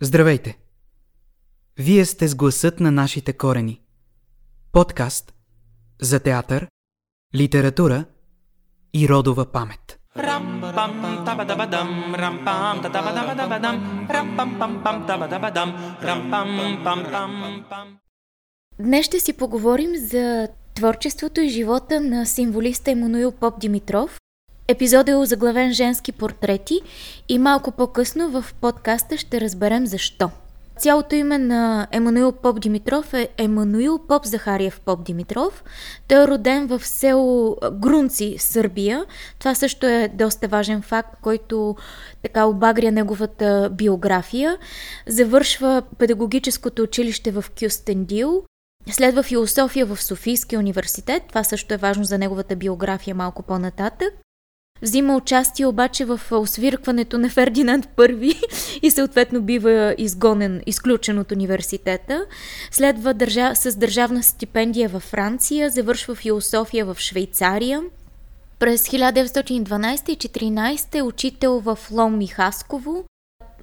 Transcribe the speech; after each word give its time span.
Здравейте! 0.00 0.58
Вие 1.78 2.04
сте 2.04 2.28
с 2.28 2.34
гласът 2.34 2.80
на 2.80 2.90
нашите 2.90 3.32
корени. 3.32 3.80
Подкаст 4.72 5.34
за 6.00 6.20
театър, 6.20 6.68
литература 7.34 8.04
и 8.94 9.08
родова 9.08 9.52
памет. 9.52 10.00
Днес 18.78 19.06
ще 19.06 19.20
си 19.20 19.32
поговорим 19.32 19.96
за 19.96 20.48
творчеството 20.74 21.40
и 21.40 21.48
живота 21.48 22.00
на 22.00 22.26
символиста 22.26 22.90
Емануил 22.90 23.32
Поп 23.32 23.60
Димитров. 23.60 24.20
Епизодът 24.68 25.08
е 25.08 25.16
озаглавен 25.16 25.72
женски 25.72 26.12
портрети 26.12 26.80
и 27.28 27.38
малко 27.38 27.70
по-късно 27.70 28.30
в 28.30 28.54
подкаста 28.60 29.16
ще 29.16 29.40
разберем 29.40 29.86
защо. 29.86 30.30
Цялото 30.78 31.14
име 31.14 31.38
на 31.38 31.86
Емануил 31.92 32.32
Поп 32.32 32.60
Димитров 32.60 33.14
е 33.14 33.28
Емануил 33.38 33.98
Поп 34.08 34.24
Захариев 34.24 34.80
Поп 34.80 35.04
Димитров. 35.04 35.64
Той 36.08 36.24
е 36.24 36.26
роден 36.26 36.66
в 36.66 36.86
село 36.86 37.56
Грунци, 37.72 38.36
Сърбия. 38.38 39.04
Това 39.38 39.54
също 39.54 39.86
е 39.86 40.08
доста 40.14 40.48
важен 40.48 40.82
факт, 40.82 41.16
който 41.22 41.76
така 42.22 42.44
обагря 42.44 42.90
неговата 42.90 43.70
биография. 43.72 44.58
Завършва 45.06 45.82
педагогическото 45.98 46.82
училище 46.82 47.30
в 47.30 47.44
Кюстендил. 47.60 48.42
Следва 48.90 49.22
философия 49.22 49.86
в 49.86 50.02
Софийския 50.02 50.58
университет. 50.58 51.22
Това 51.28 51.44
също 51.44 51.74
е 51.74 51.76
важно 51.76 52.04
за 52.04 52.18
неговата 52.18 52.56
биография 52.56 53.14
малко 53.14 53.42
по-нататък. 53.42 54.14
Взима 54.82 55.16
участие 55.16 55.66
обаче 55.66 56.04
в 56.04 56.20
освиркването 56.30 57.18
на 57.18 57.30
Фердинанд 57.30 57.88
I 57.96 58.36
и 58.82 58.90
съответно 58.90 59.42
бива 59.42 59.94
изгонен, 59.98 60.62
изключен 60.66 61.18
от 61.18 61.32
университета. 61.32 62.26
Следва 62.70 63.14
държа, 63.14 63.54
с 63.54 63.76
държавна 63.76 64.22
стипендия 64.22 64.88
във 64.88 65.02
Франция, 65.02 65.70
завършва 65.70 66.14
философия 66.14 66.84
в 66.84 66.96
Швейцария. 66.98 67.82
През 68.58 68.88
1912 68.88 70.10
и 70.10 70.16
14 70.16 70.94
е 70.94 71.02
учител 71.02 71.60
в 71.60 71.78
Лом 71.90 72.20
и 72.20 72.26
Хасково. 72.26 73.04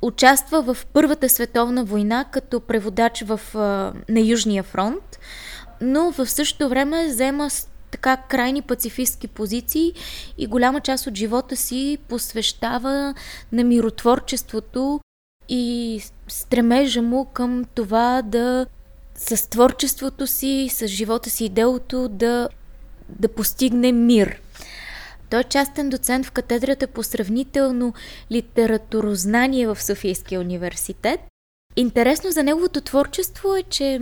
Участва 0.01 0.61
в 0.61 0.77
Първата 0.93 1.29
световна 1.29 1.83
война 1.83 2.25
като 2.31 2.59
преводач 2.59 3.23
в, 3.23 3.39
на 4.09 4.19
Южния 4.19 4.63
фронт, 4.63 5.19
но 5.81 6.11
в 6.11 6.29
същото 6.29 6.69
време 6.69 7.07
взема 7.07 7.49
така 7.93 8.17
крайни 8.17 8.61
пацифистски 8.61 9.27
позиции 9.27 9.93
и 10.37 10.47
голяма 10.47 10.81
част 10.81 11.07
от 11.07 11.15
живота 11.15 11.55
си 11.55 11.97
посвещава 12.07 13.13
на 13.51 13.63
миротворчеството 13.63 14.99
и 15.49 16.01
стремежа 16.27 17.01
му 17.01 17.25
към 17.25 17.65
това 17.75 18.21
да 18.21 18.65
с 19.15 19.49
творчеството 19.49 20.27
си, 20.27 20.69
с 20.71 20.87
живота 20.87 21.29
си 21.29 21.45
и 21.45 21.49
делото 21.49 22.07
да, 22.09 22.49
да 23.09 23.27
постигне 23.27 23.91
мир. 23.91 24.41
Той 25.29 25.39
е 25.39 25.43
частен 25.43 25.89
доцент 25.89 26.25
в 26.25 26.31
катедрата 26.31 26.87
по 26.87 27.03
сравнително 27.03 27.93
литературознание 28.31 29.67
в 29.67 29.83
Софийския 29.83 30.41
университет. 30.41 31.19
Интересно 31.75 32.31
за 32.31 32.43
неговото 32.43 32.81
творчество 32.81 33.55
е, 33.55 33.63
че 33.63 34.01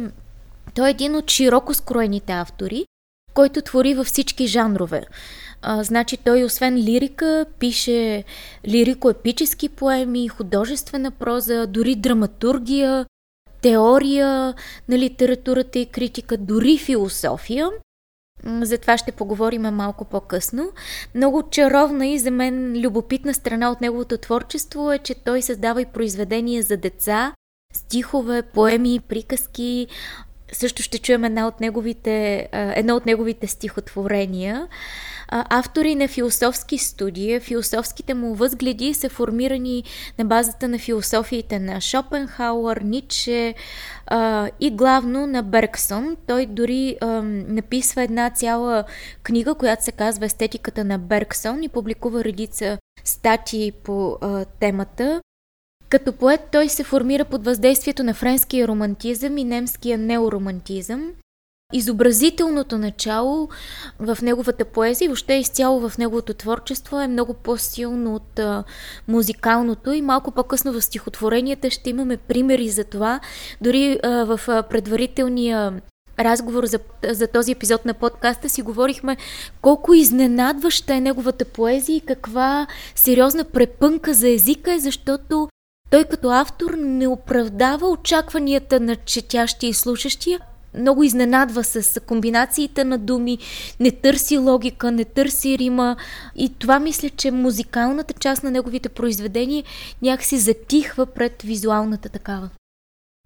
той 0.75 0.87
е 0.87 0.91
един 0.91 1.15
от 1.15 1.29
широко 1.29 1.73
скроените 1.73 2.33
автори, 2.33 2.85
който 3.33 3.61
твори 3.61 3.93
във 3.93 4.07
всички 4.07 4.47
жанрове. 4.47 5.03
А, 5.61 5.83
значи 5.83 6.17
той 6.17 6.43
освен 6.43 6.75
лирика 6.75 7.45
пише 7.59 8.23
лирико-епически 8.67 9.69
поеми, 9.69 10.27
художествена 10.27 11.11
проза, 11.11 11.67
дори 11.67 11.95
драматургия, 11.95 13.05
теория 13.61 14.53
на 14.89 14.97
литературата 14.97 15.79
и 15.79 15.85
критика, 15.85 16.37
дори 16.37 16.77
философия. 16.77 17.69
За 18.61 18.77
това 18.77 18.97
ще 18.97 19.11
поговорим 19.11 19.61
малко 19.61 20.05
по-късно. 20.05 20.71
Много 21.15 21.49
чаровна 21.49 22.07
и 22.07 22.19
за 22.19 22.31
мен 22.31 22.81
любопитна 22.81 23.33
страна 23.33 23.71
от 23.71 23.81
неговото 23.81 24.17
творчество 24.17 24.91
е, 24.91 24.97
че 24.97 25.15
той 25.15 25.41
създава 25.41 25.81
и 25.81 25.85
произведения 25.85 26.63
за 26.63 26.77
деца, 26.77 27.33
стихове, 27.73 28.41
поеми, 28.41 28.99
приказки, 28.99 29.87
също 30.51 30.83
ще 30.83 30.99
чуем 30.99 31.23
една 31.23 31.47
от 31.47 31.59
неговите, 31.59 32.47
едно 32.51 32.95
от 32.95 33.05
неговите 33.05 33.47
стихотворения. 33.47 34.67
Автори 35.27 35.95
на 35.95 36.07
философски 36.07 36.77
студии, 36.77 37.39
философските 37.39 38.13
му 38.13 38.35
възгледи 38.35 38.93
са 38.93 39.09
формирани 39.09 39.83
на 40.19 40.25
базата 40.25 40.67
на 40.67 40.79
философиите 40.79 41.59
на 41.59 41.81
Шопенхауър, 41.81 42.77
Ниче 42.77 43.55
и 44.59 44.71
главно 44.71 45.27
на 45.27 45.43
Бергсон. 45.43 46.17
Той 46.27 46.45
дори 46.45 46.97
написва 47.47 48.03
една 48.03 48.29
цяла 48.29 48.83
книга, 49.23 49.55
която 49.55 49.83
се 49.83 49.91
казва 49.91 50.25
Естетиката 50.25 50.83
на 50.83 50.99
Бергсон 50.99 51.63
и 51.63 51.69
публикува 51.69 52.23
редица 52.23 52.77
статии 53.03 53.71
по 53.71 54.17
темата. 54.59 55.21
Като 55.91 56.13
поет 56.13 56.41
той 56.51 56.69
се 56.69 56.83
формира 56.83 57.25
под 57.25 57.45
въздействието 57.45 58.03
на 58.03 58.13
френския 58.13 58.67
романтизъм 58.67 59.37
и 59.37 59.43
немския 59.43 59.97
неоромантизъм. 59.97 61.09
Изобразителното 61.73 62.77
начало 62.77 63.49
в 63.99 64.17
неговата 64.21 64.65
поезия, 64.65 65.09
въобще 65.09 65.33
изцяло 65.33 65.89
в 65.89 65.97
неговото 65.97 66.33
творчество 66.33 67.01
е 67.01 67.07
много 67.07 67.33
по-силно 67.33 68.15
от 68.15 68.39
а, 68.39 68.63
музикалното 69.07 69.93
и 69.93 70.01
малко 70.01 70.31
по-късно 70.31 70.73
в 70.73 70.81
стихотворенията 70.81 71.71
ще 71.71 71.89
имаме 71.89 72.17
примери 72.17 72.69
за 72.69 72.83
това. 72.83 73.19
Дори 73.61 73.99
а, 74.03 74.09
в 74.25 74.39
а, 74.47 74.63
предварителния 74.63 75.81
разговор 76.19 76.65
за, 76.65 76.79
за 77.09 77.27
този 77.27 77.51
епизод 77.51 77.85
на 77.85 77.93
подкаста 77.93 78.49
си 78.49 78.61
говорихме 78.61 79.17
колко 79.61 79.93
изненадваща 79.93 80.93
е 80.93 81.01
неговата 81.01 81.45
поезия 81.45 81.95
и 81.95 82.01
каква 82.05 82.67
сериозна 82.95 83.43
препънка 83.43 84.13
за 84.13 84.29
езика 84.29 84.73
е, 84.73 84.79
защото 84.79 85.47
той 85.91 86.03
като 86.03 86.29
автор 86.29 86.73
не 86.77 87.07
оправдава 87.07 87.89
очакванията 87.89 88.79
на 88.79 88.95
четящия 88.95 89.69
и 89.69 89.73
слушащия, 89.73 90.39
много 90.73 91.03
изненадва 91.03 91.63
с 91.63 91.99
комбинациите 91.99 92.83
на 92.83 92.97
думи, 92.97 93.37
не 93.79 93.91
търси 93.91 94.37
логика, 94.37 94.91
не 94.91 95.05
търси 95.05 95.57
рима 95.57 95.95
и 96.35 96.49
това 96.59 96.79
мисля, 96.79 97.09
че 97.09 97.31
музикалната 97.31 98.13
част 98.13 98.43
на 98.43 98.51
неговите 98.51 98.89
произведения 98.89 99.63
някакси 100.01 100.37
затихва 100.37 101.05
пред 101.05 101.41
визуалната 101.41 102.09
такава. 102.09 102.49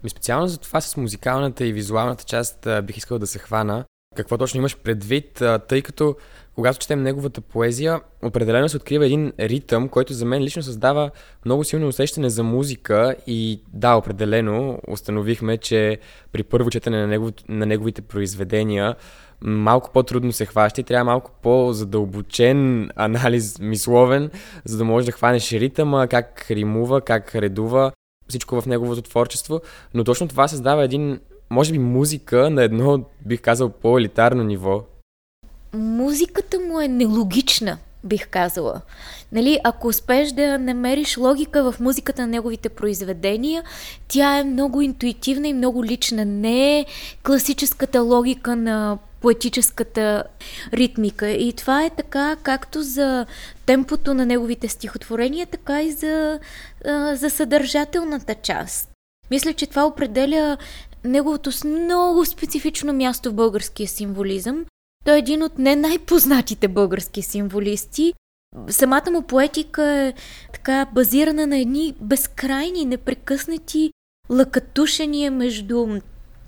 Специално 0.07 0.47
за 0.47 0.57
това 0.57 0.81
с 0.81 0.97
музикалната 0.97 1.65
и 1.65 1.73
визуалната 1.73 2.23
част 2.23 2.67
бих 2.83 2.97
искал 2.97 3.19
да 3.19 3.27
се 3.27 3.39
хвана. 3.39 3.85
Какво 4.15 4.37
точно 4.37 4.57
имаш 4.57 4.77
предвид, 4.77 5.43
тъй 5.67 5.81
като 5.81 6.15
когато 6.55 6.79
четем 6.79 7.03
неговата 7.03 7.41
поезия, 7.41 8.01
определено 8.23 8.69
се 8.69 8.77
открива 8.77 9.05
един 9.05 9.33
ритъм, 9.39 9.89
който 9.89 10.13
за 10.13 10.25
мен 10.25 10.41
лично 10.41 10.63
създава 10.63 11.11
много 11.45 11.63
силно 11.63 11.87
усещане 11.87 12.29
за 12.29 12.43
музика 12.43 13.15
и 13.27 13.61
да, 13.73 13.95
определено 13.95 14.79
установихме, 14.87 15.57
че 15.57 15.99
при 16.31 16.43
първо 16.43 16.69
четене 16.69 16.97
на, 16.97 17.07
негов, 17.07 17.31
на 17.49 17.65
неговите 17.65 18.01
произведения 18.01 18.95
малко 19.41 19.91
по-трудно 19.93 20.31
се 20.31 20.45
хваща 20.45 20.81
и 20.81 20.83
трябва 20.83 21.03
малко 21.03 21.31
по-задълбочен 21.41 22.89
анализ 22.95 23.59
мисловен, 23.59 24.31
за 24.65 24.77
да 24.77 24.83
можеш 24.83 25.05
да 25.05 25.11
хванеш 25.11 25.51
ритъма, 25.51 26.07
как 26.07 26.45
римува, 26.51 27.01
как 27.01 27.35
редува 27.35 27.91
всичко 28.27 28.61
в 28.61 28.65
неговото 28.65 29.01
творчество, 29.01 29.61
но 29.93 30.03
точно 30.03 30.27
това 30.27 30.47
създава 30.47 30.83
един, 30.83 31.19
може 31.49 31.71
би, 31.71 31.79
музика 31.79 32.49
на 32.49 32.63
едно, 32.63 33.05
бих 33.25 33.41
казал, 33.41 33.69
по-елитарно 33.69 34.43
ниво, 34.43 34.83
музиката 35.73 36.59
му 36.59 36.81
е 36.81 36.87
нелогична, 36.87 37.77
бих 38.03 38.27
казала. 38.27 38.81
Нали, 39.31 39.59
ако 39.63 39.87
успееш 39.87 40.31
да 40.31 40.59
намериш 40.59 41.17
логика 41.17 41.71
в 41.71 41.79
музиката 41.79 42.21
на 42.21 42.27
неговите 42.27 42.69
произведения, 42.69 43.63
тя 44.07 44.37
е 44.37 44.43
много 44.43 44.81
интуитивна 44.81 45.47
и 45.47 45.53
много 45.53 45.85
лична. 45.85 46.25
Не 46.25 46.79
е 46.79 46.85
класическата 47.23 48.01
логика 48.01 48.55
на 48.55 48.97
поетическата 49.21 50.23
ритмика. 50.73 51.29
И 51.29 51.53
това 51.53 51.85
е 51.85 51.89
така 51.89 52.35
както 52.43 52.83
за 52.83 53.25
темпото 53.65 54.13
на 54.13 54.25
неговите 54.25 54.67
стихотворения, 54.67 55.47
така 55.47 55.81
и 55.81 55.91
за, 55.91 56.39
за 57.13 57.29
съдържателната 57.29 58.35
част. 58.35 58.89
Мисля, 59.31 59.53
че 59.53 59.67
това 59.67 59.85
определя 59.85 60.57
неговото 61.03 61.49
много 61.65 62.25
специфично 62.25 62.93
място 62.93 63.29
в 63.29 63.33
българския 63.33 63.87
символизъм 63.87 64.65
той 65.05 65.15
е 65.15 65.19
един 65.19 65.43
от 65.43 65.57
не 65.57 65.75
най-познатите 65.75 66.67
български 66.67 67.21
символисти. 67.21 68.13
Самата 68.69 69.11
му 69.11 69.21
поетика 69.21 69.83
е 69.83 70.13
така 70.53 70.85
базирана 70.93 71.47
на 71.47 71.57
едни 71.57 71.95
безкрайни, 72.01 72.85
непрекъснати 72.85 73.91
лъкатушения 74.29 75.31
между 75.31 75.87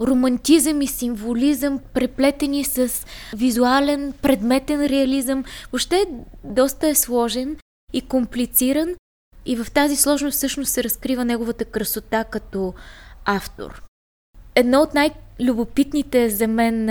романтизъм 0.01 0.81
и 0.81 0.87
символизъм, 0.87 1.79
преплетени 1.93 2.63
с 2.63 3.05
визуален, 3.35 4.13
предметен 4.21 4.85
реализъм. 4.85 5.43
Въобще 5.71 6.05
доста 6.43 6.87
е 6.87 6.95
сложен 6.95 7.57
и 7.93 8.01
комплициран 8.01 8.95
И 9.45 9.55
в 9.55 9.71
тази 9.71 9.95
сложност 9.95 10.37
всъщност 10.37 10.71
се 10.71 10.83
разкрива 10.83 11.25
неговата 11.25 11.65
красота 11.65 12.23
като 12.23 12.73
автор. 13.25 13.83
Едно 14.55 14.81
от 14.81 14.93
най-любопитните 15.39 16.29
за 16.29 16.47
мен 16.47 16.85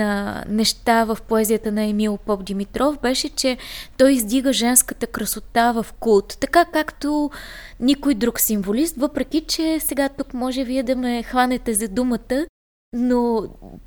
неща 0.49 1.03
в 1.03 1.17
поезията 1.27 1.71
на 1.71 1.83
Емил 1.83 2.17
Поп 2.17 2.43
Димитров 2.43 2.99
беше, 2.99 3.29
че 3.29 3.57
той 3.97 4.11
издига 4.11 4.53
женската 4.53 5.07
красота 5.07 5.71
в 5.71 5.85
култ, 5.99 6.37
така 6.39 6.65
както 6.65 7.29
никой 7.79 8.13
друг 8.13 8.39
символист, 8.39 8.95
въпреки 8.97 9.41
че 9.41 9.79
сега 9.79 10.09
тук 10.09 10.33
може 10.33 10.63
вие 10.63 10.83
да 10.83 10.95
ме 10.95 11.23
хванете 11.23 11.73
за 11.73 11.87
думата, 11.87 12.45
но 12.93 13.43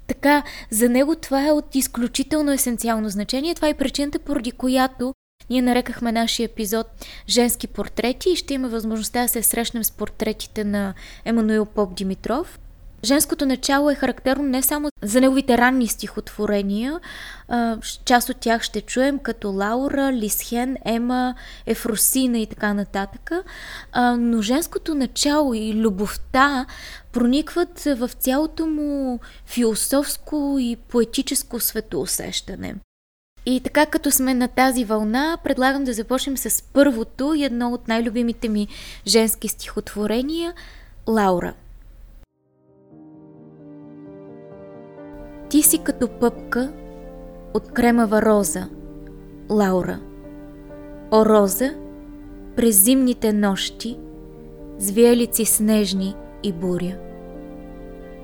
така, 0.07 0.43
за 0.71 0.89
него 0.89 1.15
това 1.15 1.47
е 1.47 1.53
от 1.53 1.75
изключително 1.75 2.53
есенциално 2.53 3.09
значение. 3.09 3.55
Това 3.55 3.69
е 3.69 3.75
причината, 3.75 4.19
поради 4.19 4.53
която 4.53 5.15
ние 5.51 5.63
нарекахме 5.63 6.13
нашия 6.13 6.45
епизод 6.45 6.87
Женски 7.29 7.67
портрети 7.67 8.31
и 8.31 8.37
ще 8.37 8.55
има 8.55 8.69
възможността 8.69 9.23
да 9.23 9.29
се 9.29 9.43
срещнем 9.43 9.85
с 9.85 9.91
портретите 9.91 10.65
на 10.65 10.95
Емануил 11.25 11.67
Поп 11.67 11.95
Димитров. 11.95 12.59
Женското 13.05 13.47
начало 13.47 13.91
е 13.91 13.95
характерно 13.95 14.45
не 14.45 14.63
само 14.63 14.91
за 15.03 15.21
неговите 15.21 15.59
ранни 15.59 15.89
стихотворения, 15.89 17.01
част 18.05 18.29
от 18.29 18.37
тях 18.37 18.63
ще 18.63 18.81
чуем 18.81 19.19
като 19.19 19.53
Лаура, 19.53 20.13
Лисхен, 20.13 20.77
Ема, 20.85 21.35
Ефросина 21.67 22.39
и 22.39 22.47
така 22.47 22.75
нататък, 22.75 23.31
но 24.19 24.43
женското 24.43 24.95
начало 24.95 25.55
и 25.55 25.75
любовта 25.75 26.67
проникват 27.13 27.81
в 27.81 28.11
цялото 28.19 28.67
му 28.67 29.21
философско 29.47 30.57
и 30.61 30.77
поетическо 30.89 31.61
светоусещане. 31.61 32.75
И 33.47 33.61
така 33.61 33.87
като 33.87 34.11
сме 34.11 34.35
на 34.35 34.49
тази 34.49 34.85
вълна, 34.85 35.39
предлагам 35.45 35.85
да 35.85 35.93
започнем 35.93 36.37
с 36.37 36.63
първото 36.63 37.35
и 37.35 37.45
едно 37.45 37.73
от 37.73 37.89
най-любимите 37.89 38.49
ми 38.49 38.69
женски 39.07 39.49
стихотворения– 39.49 40.55
Лаура– 41.09 41.55
Ти 45.51 45.63
си 45.63 45.79
като 45.79 46.09
пъпка 46.09 46.73
от 47.55 47.73
кремава 47.73 48.23
роза, 48.23 48.69
Лаура. 49.51 50.01
О, 51.11 51.27
роза, 51.27 51.75
през 52.57 52.85
зимните 52.85 53.33
нощи, 53.33 53.99
с 54.79 54.91
виелици 54.91 55.45
снежни 55.45 56.15
и 56.43 56.53
буря. 56.53 56.99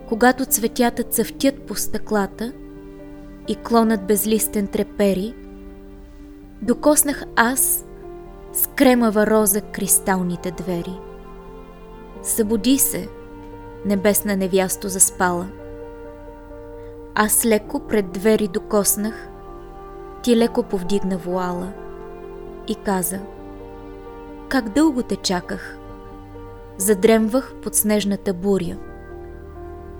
Когато 0.08 0.44
цветята 0.44 1.02
цъфтят 1.02 1.62
по 1.62 1.74
стъклата 1.74 2.52
и 3.48 3.56
клонът 3.56 4.06
безлистен 4.06 4.66
трепери, 4.66 5.34
докоснах 6.62 7.24
аз 7.36 7.84
с 8.52 8.66
кремава 8.66 9.26
роза 9.26 9.60
кристалните 9.60 10.50
двери. 10.50 10.94
Събуди 12.22 12.78
се, 12.78 13.08
небесна 13.86 14.36
невясто 14.36 14.88
заспала– 14.88 15.48
аз 17.18 17.44
леко 17.44 17.80
пред 17.80 18.12
двери 18.12 18.48
докоснах, 18.48 19.28
ти 20.22 20.36
леко 20.36 20.62
повдигна 20.62 21.18
вуала 21.18 21.72
и 22.68 22.74
каза 22.74 23.20
Как 24.48 24.68
дълго 24.68 25.02
те 25.02 25.16
чаках? 25.16 25.78
Задремвах 26.78 27.54
под 27.62 27.74
снежната 27.74 28.34
буря. 28.34 28.76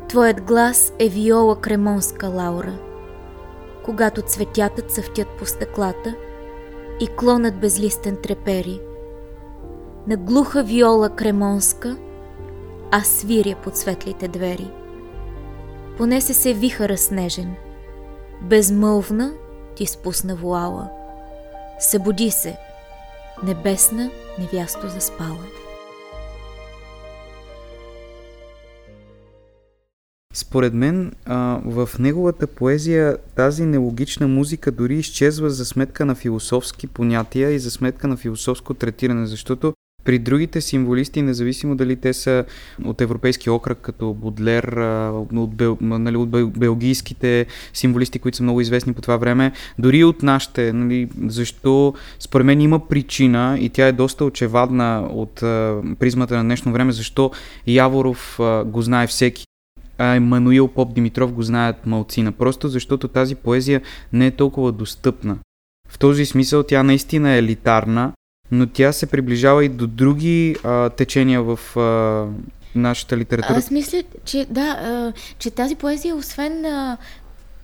Твоят 0.09 0.41
глас 0.41 0.93
е 0.99 1.09
виола 1.09 1.57
кремонска, 1.61 2.29
Лаура. 2.29 2.79
Когато 3.85 4.23
цветята 4.23 4.83
цъфтят 4.83 5.29
по 5.29 5.47
стъклата 5.47 6.15
и 7.01 7.07
клонът 7.07 7.61
безлистен 7.61 8.17
трепери. 8.23 8.81
На 10.07 10.17
глуха 10.17 10.63
виола 10.63 11.11
кремонска, 11.11 11.97
аз 12.91 13.07
свиря 13.07 13.57
под 13.65 13.77
светлите 13.77 14.29
двери– 14.29 14.71
понесе 15.97 16.35
се 16.35 16.55
вихъра 16.55 16.97
снежен. 16.97 17.55
Безмълвна 18.43 19.33
ти 19.77 19.87
спусна 19.87 20.37
вуала. 20.37 20.91
Събуди 21.81 22.31
се, 22.31 22.57
небесна 23.45 24.11
невясто 24.39 24.89
заспала. 24.89 25.45
Според 30.35 30.75
мен 30.75 31.13
в 31.65 31.89
неговата 31.99 32.47
поезия 32.47 33.17
тази 33.37 33.65
нелогична 33.65 34.29
музика 34.29 34.73
дори 34.73 34.95
изчезва 34.95 35.51
за 35.51 35.65
сметка 35.65 36.05
на 36.05 36.15
философски 36.15 36.87
понятия 36.87 37.51
и 37.51 37.59
за 37.59 37.71
сметка 37.71 38.09
на 38.09 38.17
философско 38.17 38.75
третиране, 38.75 39.27
защото 39.27 39.75
при 40.07 40.19
другите 40.19 40.61
символисти, 40.61 41.23
независимо 41.23 41.77
дали 41.77 41.97
те 41.97 42.13
са 42.13 42.45
от 42.85 43.01
европейски 43.01 43.51
окръг, 43.51 43.79
като 43.79 44.15
Бодлер, 44.15 44.65
от, 45.33 45.55
бел, 45.55 45.79
нали, 45.81 46.17
от 46.17 46.31
белгийските 46.59 47.47
символисти, 47.73 48.19
които 48.19 48.37
са 48.37 48.43
много 48.43 48.61
известни 48.61 48.93
по 48.93 49.03
това 49.03 49.17
време, 49.17 49.53
дори 49.79 50.05
от 50.05 50.23
нашите, 50.23 50.73
нали, 50.73 51.09
защо 51.27 51.95
според 52.19 52.47
мен 52.47 52.61
има 52.61 52.89
причина 52.89 53.59
и 53.61 53.69
тя 53.69 53.87
е 53.87 53.93
доста 53.93 54.25
очевадна 54.25 55.09
от 55.11 55.35
призмата 55.99 56.37
на 56.37 56.43
днешно 56.43 56.73
време, 56.73 56.93
защо 56.93 57.31
Яворов 57.67 58.41
го 58.67 58.83
знае 58.83 59.07
всеки 59.07 59.47
а 59.99 60.15
Емануил 60.15 60.69
Поп 60.69 60.95
Димитров 60.95 61.33
го 61.33 61.43
знаят 61.43 61.87
малцина. 61.87 62.33
Просто 62.33 62.69
защото 62.69 63.09
тази 63.09 63.35
поезия 63.35 63.83
не 64.13 64.27
е 64.27 64.31
толкова 64.31 64.73
достъпна. 64.73 65.39
В 65.89 65.99
този 65.99 66.27
смисъл 66.27 66.63
тя 66.63 66.83
наистина 66.83 67.33
е 67.33 67.39
елитарна, 67.39 68.13
но 68.51 68.67
тя 68.67 68.93
се 68.93 69.07
приближава 69.07 69.65
и 69.65 69.69
до 69.69 69.87
други 69.87 70.57
а, 70.65 70.91
течения 70.91 71.43
в 71.43 71.77
а, 71.77 72.27
нашата 72.75 73.17
литература. 73.17 73.59
Аз 73.59 73.71
мисля, 73.71 74.03
че 74.25 74.47
да, 74.51 74.61
а, 74.61 75.13
че 75.39 75.51
тази 75.51 75.75
поезия, 75.75 76.17
освен 76.17 76.65
а, 76.65 76.97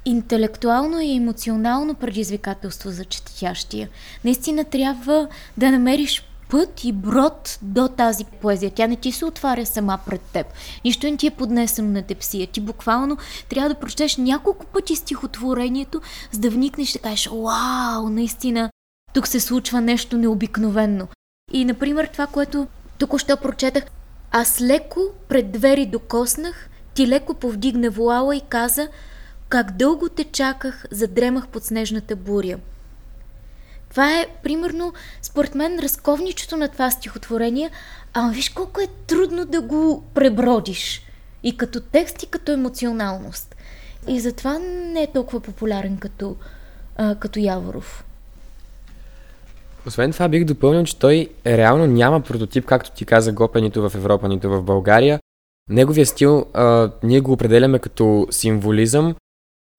интелектуално 0.04 1.00
и 1.00 1.16
емоционално 1.16 1.94
предизвикателство 1.94 2.90
за 2.90 3.04
четящия, 3.04 3.88
наистина 4.24 4.64
трябва 4.64 5.28
да 5.56 5.70
намериш 5.70 6.24
път 6.50 6.84
и 6.84 6.92
брод 6.92 7.58
до 7.62 7.88
тази 7.88 8.24
поезия. 8.24 8.70
Тя 8.74 8.86
не 8.86 8.96
ти 8.96 9.12
се 9.12 9.24
отваря 9.24 9.66
сама 9.66 9.98
пред 10.06 10.20
теб. 10.20 10.46
Нищо 10.84 11.10
не 11.10 11.16
ти 11.16 11.26
е 11.26 11.30
поднесено 11.30 11.88
на 11.88 12.02
тепсия. 12.02 12.46
Ти 12.46 12.60
буквално 12.60 13.16
трябва 13.48 13.68
да 13.68 13.74
прочетеш 13.74 14.16
няколко 14.16 14.66
пъти 14.66 14.96
стихотворението, 14.96 16.00
за 16.32 16.40
да 16.40 16.50
вникнеш 16.50 16.90
и 16.90 16.92
да 16.92 16.98
кажеш, 16.98 17.26
вау, 17.26 18.08
наистина 18.08 18.70
тук 19.14 19.28
се 19.28 19.40
случва 19.40 19.80
нещо 19.80 20.16
необикновенно. 20.16 21.08
И, 21.52 21.64
например, 21.64 22.06
това, 22.12 22.26
което 22.26 22.66
току-що 22.98 23.36
прочетах, 23.36 23.84
аз 24.30 24.60
леко 24.60 25.00
пред 25.28 25.52
двери 25.52 25.86
докоснах, 25.86 26.68
ти 26.94 27.08
леко 27.08 27.34
повдигна 27.34 27.90
вуала 27.90 28.36
и 28.36 28.40
каза, 28.48 28.88
как 29.48 29.76
дълго 29.76 30.08
те 30.08 30.24
чаках, 30.24 30.84
задремах 30.90 31.48
под 31.48 31.64
снежната 31.64 32.16
буря. 32.16 32.58
Това 33.90 34.20
е, 34.20 34.26
примерно, 34.42 34.92
според 35.22 35.54
мен, 35.54 35.78
разковничето 35.78 36.56
на 36.56 36.68
това 36.68 36.90
стихотворение, 36.90 37.70
ама 38.14 38.32
виж 38.32 38.48
колко 38.48 38.80
е 38.80 38.86
трудно 39.06 39.44
да 39.44 39.60
го 39.60 40.04
пребродиш. 40.14 41.02
И 41.42 41.56
като 41.56 41.80
текст, 41.80 42.22
и 42.22 42.26
като 42.26 42.52
емоционалност. 42.52 43.56
И 44.08 44.20
затова 44.20 44.58
не 44.58 45.02
е 45.02 45.12
толкова 45.12 45.40
популярен 45.40 45.96
като, 45.96 46.36
а, 46.96 47.14
като 47.14 47.38
Яворов. 47.38 48.04
Освен 49.86 50.12
това 50.12 50.28
бих 50.28 50.44
допълнил, 50.44 50.84
че 50.84 50.98
той 50.98 51.28
реално 51.46 51.86
няма 51.86 52.20
прототип, 52.20 52.64
както 52.64 52.90
ти 52.90 53.04
каза 53.04 53.32
Гопа, 53.32 53.60
нито 53.60 53.88
в 53.88 53.94
Европа, 53.94 54.28
нито 54.28 54.50
в 54.50 54.62
България. 54.62 55.20
Неговия 55.70 56.06
стил 56.06 56.46
а, 56.54 56.90
ние 57.02 57.20
го 57.20 57.32
определяме 57.32 57.78
като 57.78 58.26
символизъм, 58.30 59.14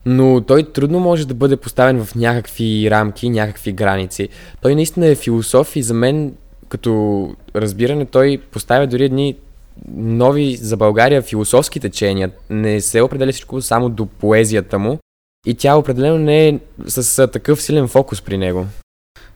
но 0.06 0.42
той 0.42 0.64
трудно 0.64 1.00
може 1.00 1.28
да 1.28 1.34
бъде 1.34 1.58
поставен 1.58 2.06
в 2.06 2.16
някакви 2.16 2.92
рамки, 2.92 3.30
някакви 3.30 3.72
граници. 3.72 4.30
Той 4.62 4.76
наистина 4.76 5.08
е 5.08 5.16
философ 5.16 5.76
и 5.76 5.84
за 5.84 5.94
мен, 5.94 6.36
като 6.70 7.36
разбиране, 7.56 8.06
той 8.06 8.42
поставя 8.52 8.88
дори 8.88 9.04
едни 9.04 9.36
нови 9.96 10.56
за 10.56 10.78
България 10.78 11.22
философски 11.22 11.80
течения. 11.80 12.32
Не 12.50 12.82
се 12.82 13.02
определя 13.02 13.32
всичко 13.32 13.62
само 13.62 13.90
до 13.90 14.06
поезията 14.06 14.80
му 14.80 15.00
и 15.46 15.54
тя 15.54 15.76
определено 15.76 16.18
не 16.18 16.48
е 16.48 16.60
с 16.88 17.28
такъв 17.28 17.62
силен 17.62 17.88
фокус 17.88 18.22
при 18.22 18.38
него. 18.38 18.66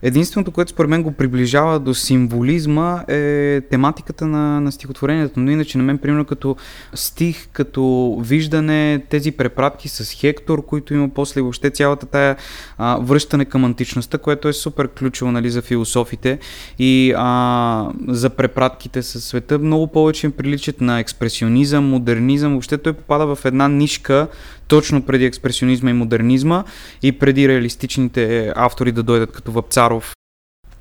Единственото, 0.02 0.50
което 0.50 0.70
според 0.70 0.90
мен 0.90 1.02
го 1.02 1.12
приближава 1.12 1.80
до 1.80 1.94
символизма 1.94 3.04
е 3.08 3.60
тематиката 3.70 4.26
на, 4.26 4.60
на 4.60 4.72
стихотворението. 4.72 5.40
Но 5.40 5.50
иначе 5.50 5.78
на 5.78 5.84
мен, 5.84 5.98
примерно, 5.98 6.24
като 6.24 6.56
стих, 6.94 7.48
като 7.52 8.16
виждане, 8.20 9.02
тези 9.08 9.32
препратки 9.32 9.88
с 9.88 10.12
Хектор, 10.12 10.66
които 10.66 10.94
има 10.94 11.08
после 11.08 11.40
въобще 11.40 11.70
цялата 11.70 12.06
тая 12.06 12.36
а, 12.78 12.98
връщане 13.02 13.44
към 13.44 13.64
античността, 13.64 14.18
което 14.18 14.48
е 14.48 14.52
супер 14.52 14.88
ключово 14.88 15.32
нали, 15.32 15.50
за 15.50 15.62
философите 15.62 16.38
и 16.78 17.14
а, 17.16 17.90
за 18.08 18.30
препратките 18.30 19.02
със 19.02 19.24
света, 19.24 19.58
много 19.58 19.86
повече 19.86 20.30
приличат 20.30 20.80
на 20.80 21.00
експресионизъм, 21.00 21.88
модернизъм. 21.88 22.52
Въобще 22.52 22.78
той 22.78 22.92
попада 22.92 23.36
в 23.36 23.44
една 23.44 23.68
нишка, 23.68 24.28
точно 24.68 25.02
преди 25.02 25.24
експресионизма 25.24 25.90
и 25.90 25.92
модернизма 25.92 26.64
и 27.02 27.12
преди 27.12 27.48
реалистичните 27.48 28.52
автори 28.56 28.92
да 28.92 29.02
дойдат 29.02 29.32
като 29.32 29.52
Въпцаров 29.52 30.14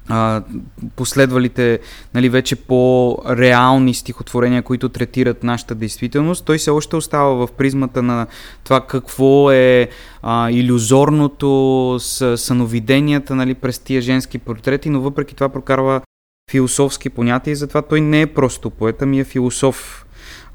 а, 0.09 0.43
последвалите 0.95 1.79
нали, 2.13 2.29
вече 2.29 2.55
по-реални 2.55 3.93
стихотворения, 3.93 4.61
които 4.61 4.89
третират 4.89 5.43
нашата 5.43 5.75
действителност, 5.75 6.45
той 6.45 6.59
се 6.59 6.71
още 6.71 6.95
остава 6.95 7.29
в 7.33 7.51
призмата 7.57 8.03
на 8.03 8.27
това 8.63 8.85
какво 8.85 9.51
е 9.51 9.89
а, 10.21 10.51
иллюзорното, 10.51 11.95
с 11.99 12.37
съновиденията 12.37 13.35
нали, 13.35 13.53
през 13.53 13.79
тия 13.79 14.01
женски 14.01 14.37
портрети, 14.37 14.89
но 14.89 15.01
въпреки 15.01 15.35
това 15.35 15.49
прокарва 15.49 16.01
философски 16.51 17.09
понятия 17.09 17.51
и 17.51 17.55
затова 17.55 17.81
той 17.81 18.01
не 18.01 18.21
е 18.21 18.27
просто 18.27 18.69
поет, 18.69 19.01
ами 19.01 19.19
е 19.19 19.23
философ. 19.23 20.06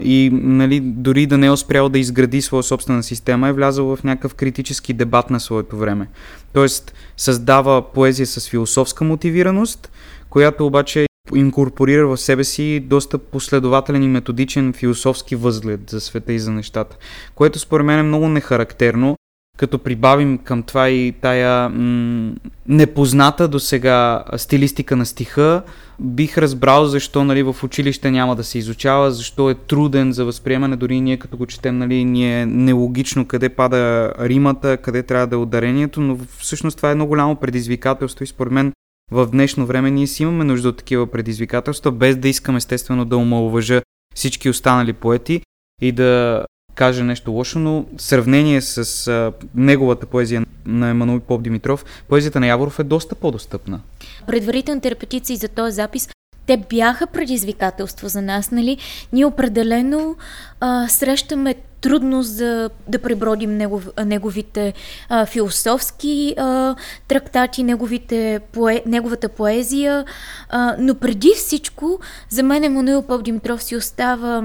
И 0.05 0.31
нали, 0.33 0.81
дори 0.81 1.27
да 1.27 1.39
не 1.39 1.47
е 1.47 1.51
успял 1.51 1.89
да 1.89 1.99
изгради 1.99 2.43
своя 2.43 2.63
собствена 2.63 3.03
система, 3.03 3.49
е 3.49 3.53
влязъл 3.53 3.97
в 3.97 4.05
някакъв 4.05 4.35
критически 4.35 4.93
дебат 4.93 5.31
на 5.31 5.41
своето 5.41 5.77
време. 5.77 6.09
Тоест, 6.53 6.95
създава 7.17 7.93
поезия 7.93 8.27
с 8.27 8.49
философска 8.49 9.05
мотивираност, 9.05 9.93
която 10.31 10.67
обаче 10.67 11.07
инкорпорира 11.35 12.07
в 12.07 12.17
себе 12.17 12.45
си 12.45 12.81
доста 12.81 13.19
последователен 13.19 14.03
и 14.03 14.09
методичен 14.09 14.73
философски 14.73 15.37
възглед 15.37 15.91
за 15.91 16.01
света 16.01 16.33
и 16.33 16.39
за 16.39 16.53
нещата, 16.53 16.97
което 17.35 17.59
според 17.59 17.87
мен 17.87 17.99
е 17.99 18.03
много 18.03 18.29
нехарактерно 18.29 19.17
като 19.57 19.79
прибавим 19.79 20.39
към 20.39 20.63
това 20.63 20.89
и 20.89 21.13
тая 21.13 21.69
м- 21.69 22.33
непозната 22.69 23.49
до 23.49 23.61
сега 23.61 24.25
стилистика 24.37 24.97
на 24.97 25.07
стиха, 25.07 25.63
бих 26.01 26.39
разбрал 26.39 26.87
защо 26.87 27.25
нали, 27.25 27.43
в 27.43 27.57
училище 27.65 28.11
няма 28.11 28.37
да 28.37 28.45
се 28.45 28.59
изучава, 28.59 29.11
защо 29.11 29.51
е 29.51 29.55
труден 29.55 30.13
за 30.13 30.25
възприемане, 30.25 30.77
дори 30.77 31.01
ние 31.01 31.17
като 31.17 31.37
го 31.37 31.47
четем, 31.47 31.79
нали, 31.79 32.05
ни 32.05 32.41
е 32.41 32.47
нелогично 32.47 33.27
къде 33.27 33.49
пада 33.49 34.13
римата, 34.21 34.77
къде 34.77 35.03
трябва 35.03 35.27
да 35.27 35.37
е 35.37 35.39
ударението, 35.39 36.01
но 36.01 36.19
всъщност 36.39 36.77
това 36.77 36.91
е 36.91 36.95
много 36.95 37.09
голямо 37.09 37.37
предизвикателство 37.37 38.25
и 38.25 38.27
според 38.27 38.53
мен 38.53 38.73
в 39.11 39.27
днешно 39.27 39.67
време 39.67 39.91
ние 39.91 40.07
си 40.07 40.23
имаме 40.23 40.45
нужда 40.45 40.69
от 40.69 40.77
такива 40.77 41.07
предизвикателства, 41.07 41.93
без 41.93 42.17
да 42.17 42.29
искам 42.29 42.57
естествено 42.57 43.05
да 43.05 43.17
омалуважа 43.17 43.83
всички 44.15 44.49
останали 44.49 44.93
поети 44.93 45.41
и 45.83 45.93
да 45.93 46.45
кажа 46.75 47.05
нещо 47.05 47.33
лошо, 47.33 47.59
но 47.59 47.85
в 47.97 48.03
сравнение 48.03 48.61
с 48.61 49.09
а, 49.09 49.33
неговата 49.55 50.07
поезия 50.07 50.47
на 50.67 50.89
Емануил 50.89 51.21
Поп 51.21 51.43
Димитров, 51.43 51.85
поезията 52.09 52.41
на 52.41 52.47
Яворов 52.47 52.79
е 52.79 52.85
доста 52.85 53.15
по-достъпна. 53.15 53.81
Предварителните 54.27 54.91
репетиции 54.91 55.37
за 55.37 55.49
този 55.49 55.75
запис 55.75 56.09
те 56.47 56.57
бяха 56.57 57.07
предизвикателство 57.07 58.09
за 58.09 58.23
нас, 58.23 58.51
нали? 58.51 58.79
Ние 59.13 59.25
определено 59.25 60.17
а, 60.61 60.89
срещаме 60.89 61.55
трудност 61.81 62.31
за 62.31 62.71
да 62.89 62.99
пребродим 62.99 63.57
негов, 63.57 63.89
неговите 64.05 64.73
а, 65.09 65.27
философски 65.27 66.35
а, 66.39 66.75
трактати, 67.09 67.63
неговите 67.63 68.41
пое, 68.53 68.83
неговата 68.87 69.29
поезия, 69.29 70.05
а, 70.49 70.77
но 70.79 70.95
преди 70.95 71.33
всичко 71.37 72.01
за 72.29 72.43
мен 72.43 72.65
Емануил 72.65 73.03
Поп 73.03 73.23
Димитров 73.23 73.63
си 73.63 73.77
остава 73.77 74.43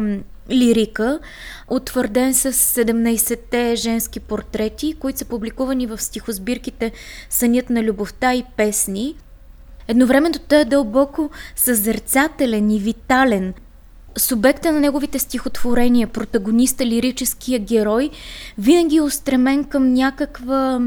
лирика, 0.51 1.19
утвърден 1.67 2.33
с 2.33 2.53
17-те 2.53 3.75
женски 3.75 4.19
портрети, 4.19 4.95
които 4.99 5.19
са 5.19 5.25
публикувани 5.25 5.87
в 5.87 6.01
стихосбирките 6.01 6.91
Сънят 7.29 7.69
на 7.69 7.83
любовта 7.83 8.33
и 8.33 8.43
песни. 8.57 9.15
Едновременно 9.87 10.35
той 10.47 10.61
е 10.61 10.65
дълбоко 10.65 11.29
съзерцателен 11.55 12.71
и 12.71 12.79
витален. 12.79 13.53
Субекта 14.17 14.71
на 14.71 14.79
неговите 14.79 15.19
стихотворения, 15.19 16.07
протагониста, 16.07 16.85
лирическия 16.85 17.59
герой, 17.59 18.09
винаги 18.57 18.97
е 18.97 19.01
устремен 19.01 19.63
към 19.63 19.93
някаква 19.93 20.81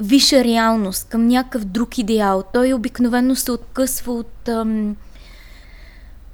висша 0.00 0.44
реалност, 0.44 1.08
към 1.08 1.26
някакъв 1.26 1.64
друг 1.64 1.98
идеал. 1.98 2.42
Той 2.52 2.72
обикновено 2.72 3.36
се 3.36 3.52
откъсва 3.52 4.12
от 4.12 4.48
ам, 4.48 4.96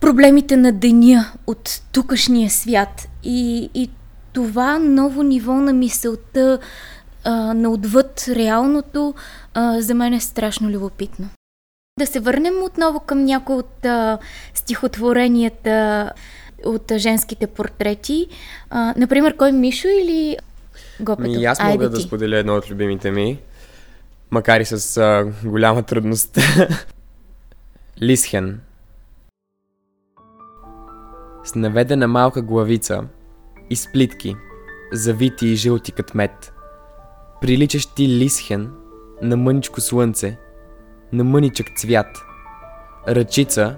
проблемите 0.00 0.56
на 0.56 0.72
деня, 0.72 1.32
от 1.46 1.82
тукашния 1.92 2.50
свят. 2.50 3.08
И, 3.24 3.70
и 3.74 3.90
това 4.32 4.78
ново 4.78 5.22
ниво 5.22 5.54
на 5.54 5.72
мисълта, 5.72 6.58
а, 7.24 7.54
на 7.54 7.70
отвъд 7.70 8.24
реалното, 8.28 9.14
а, 9.54 9.80
за 9.80 9.94
мен 9.94 10.12
е 10.12 10.20
страшно 10.20 10.70
любопитно. 10.70 11.28
Да 11.98 12.06
се 12.06 12.20
върнем 12.20 12.62
отново 12.62 13.00
към 13.00 13.24
някои 13.24 13.56
от 13.56 13.84
а, 13.84 14.18
стихотворенията 14.54 16.10
от 16.64 16.90
а, 16.90 16.98
женските 16.98 17.46
портрети. 17.46 18.26
А, 18.70 18.94
например, 18.96 19.36
кой 19.36 19.52
Мишо 19.52 19.88
или 19.88 20.36
Гопето? 21.00 21.30
Ми, 21.30 21.44
аз 21.44 21.60
мога 21.60 21.70
Айде 21.70 21.88
да 21.88 21.96
ти. 21.96 22.02
споделя 22.02 22.36
едно 22.36 22.54
от 22.54 22.70
любимите 22.70 23.10
ми, 23.10 23.38
макар 24.30 24.60
и 24.60 24.64
с 24.64 24.96
а, 24.96 25.32
голяма 25.48 25.82
трудност. 25.82 26.38
Лисхен 28.02 28.60
с 31.48 31.54
наведена 31.54 32.08
малка 32.08 32.42
главица 32.42 33.04
и 33.70 33.76
сплитки, 33.76 34.36
завити 34.92 35.46
и 35.46 35.54
жълти 35.54 35.92
като 35.92 36.16
мед, 36.16 36.52
приличащи 37.40 38.08
лисхен 38.08 38.70
на 39.22 39.36
мъничко 39.36 39.80
слънце, 39.80 40.38
на 41.12 41.24
мъничък 41.24 41.66
цвят, 41.76 42.06
ръчица 43.08 43.76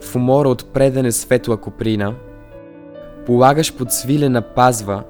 в 0.00 0.16
умора 0.16 0.48
от 0.48 0.72
предане 0.72 1.12
светла 1.12 1.56
коприна, 1.56 2.14
полагаш 3.26 3.76
под 3.76 3.92
свилена 3.92 4.42
пазва, 4.54 5.04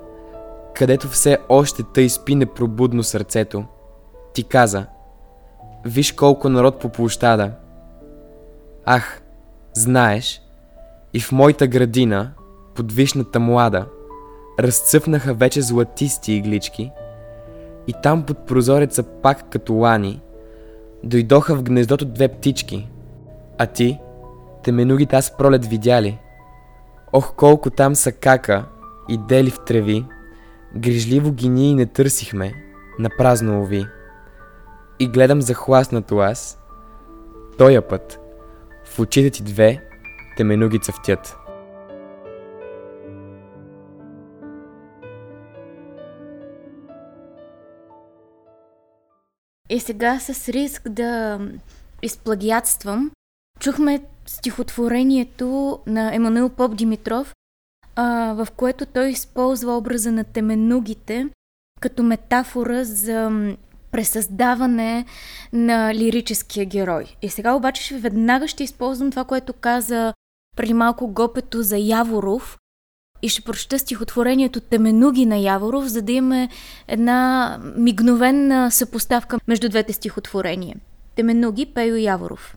където 0.74 1.08
все 1.08 1.38
още 1.48 1.82
тъй 1.94 2.08
спи 2.08 2.34
непробудно 2.34 3.02
сърцето, 3.02 3.64
ти 4.34 4.44
каза, 4.44 4.86
виж 5.84 6.12
колко 6.12 6.48
народ 6.48 6.80
по 6.80 6.88
площада. 6.88 7.52
Ах, 8.84 9.22
знаеш, 9.72 10.42
и 11.12 11.20
в 11.20 11.32
моята 11.32 11.66
градина, 11.66 12.32
под 12.74 12.92
вишната 12.92 13.40
млада, 13.40 13.86
разцъфнаха 14.58 15.34
вече 15.34 15.62
златисти 15.62 16.32
иглички 16.32 16.90
и 17.86 17.94
там 18.02 18.22
под 18.22 18.46
прозореца 18.46 19.02
пак 19.02 19.50
като 19.50 19.74
лани 19.74 20.20
дойдоха 21.04 21.54
в 21.54 21.62
гнездото 21.62 22.04
две 22.04 22.28
птички. 22.28 22.88
А 23.58 23.66
ти, 23.66 23.98
теменугите 24.62 25.16
аз 25.16 25.36
пролет 25.36 25.66
видяли. 25.66 26.18
Ох, 27.12 27.34
колко 27.34 27.70
там 27.70 27.94
са 27.94 28.12
кака 28.12 28.64
и 29.08 29.18
дели 29.18 29.50
в 29.50 29.64
треви, 29.66 30.04
грижливо 30.76 31.32
ги 31.32 31.48
ние 31.48 31.74
не 31.74 31.86
търсихме, 31.86 32.52
на 32.98 33.10
празно 33.18 33.62
ови. 33.62 33.86
И 34.98 35.08
гледам 35.08 35.42
захласнато 35.42 36.18
аз, 36.18 36.58
тоя 37.58 37.88
път, 37.88 38.20
в 38.84 38.98
очите 38.98 39.30
ти 39.30 39.42
две, 39.42 39.87
теменуги 40.38 40.78
цъфтят. 40.78 41.36
И 49.70 49.80
сега 49.80 50.18
с 50.18 50.48
риск 50.48 50.88
да 50.88 51.40
изплагиатствам, 52.02 53.10
чухме 53.60 54.00
стихотворението 54.26 55.78
на 55.86 56.14
Емануил 56.14 56.48
Поп 56.48 56.76
Димитров, 56.76 57.34
а, 57.96 58.34
в 58.34 58.48
което 58.56 58.86
той 58.86 59.08
използва 59.08 59.76
образа 59.76 60.12
на 60.12 60.24
теменугите 60.24 61.28
като 61.80 62.02
метафора 62.02 62.84
за 62.84 63.30
пресъздаване 63.90 65.04
на 65.52 65.94
лирическия 65.94 66.66
герой. 66.66 67.16
И 67.22 67.28
сега 67.28 67.54
обаче 67.54 67.98
веднага 67.98 68.48
ще 68.48 68.64
използвам 68.64 69.10
това, 69.10 69.24
което 69.24 69.52
каза 69.52 70.14
преди 70.58 70.74
малко 70.74 71.08
гопето 71.08 71.62
за 71.62 71.76
Яворов 71.78 72.58
и 73.22 73.28
ще 73.28 73.42
прочета 73.42 73.78
стихотворението 73.78 74.60
Теменуги 74.60 75.26
на 75.26 75.36
Яворов, 75.36 75.86
за 75.86 76.02
да 76.02 76.12
имаме 76.12 76.48
една 76.88 77.58
мигновенна 77.76 78.70
съпоставка 78.70 79.38
между 79.48 79.68
двете 79.68 79.92
стихотворения. 79.92 80.76
Теменуги, 81.16 81.66
Пейо 81.66 81.96
Яворов. 81.96 82.56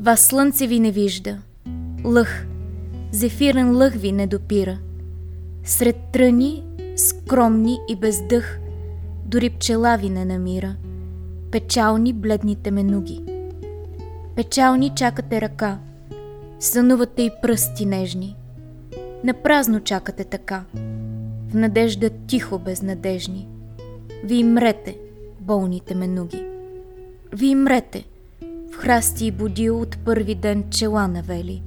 Вас 0.00 0.20
слънце 0.20 0.66
ви 0.66 0.80
не 0.80 0.90
вижда. 0.90 1.38
Лъх, 2.04 2.46
зефирен 3.12 3.76
лъх 3.76 3.94
ви 3.94 4.12
не 4.12 4.26
допира. 4.26 4.78
Сред 5.64 5.96
тръни, 6.12 6.64
скромни 6.96 7.78
и 7.88 7.96
без 7.96 8.26
дъх, 8.28 8.58
дори 9.24 9.50
пчела 9.50 9.96
ви 9.96 10.10
не 10.10 10.24
намира– 10.24 10.76
печални 11.50 12.12
бледните 12.12 12.70
менуги. 12.70 13.22
Печални 14.36 14.90
чакате 14.96 15.40
ръка, 15.40 15.78
сънувате 16.60 17.22
и 17.22 17.30
пръсти 17.42 17.86
нежни. 17.86 18.36
Напразно 19.24 19.80
чакате 19.80 20.24
така, 20.24 20.64
в 21.50 21.54
надежда 21.54 22.10
тихо 22.10 22.58
безнадежни. 22.58 23.48
Ви 24.24 24.44
мрете, 24.44 24.98
болните 25.40 25.94
менуги. 25.94 26.46
Ви 27.32 27.54
мрете, 27.54 28.04
в 28.72 28.76
храсти 28.76 29.26
и 29.26 29.30
будил 29.30 29.80
от 29.80 29.98
първи 30.04 30.34
ден 30.34 30.64
чела 30.70 31.08
навели. 31.08 31.62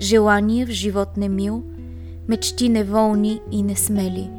Желание 0.00 0.66
в 0.66 0.70
живот 0.70 1.16
немил, 1.16 1.62
мечти 2.28 2.68
неволни 2.68 3.40
и 3.50 3.62
несмели. 3.62 4.30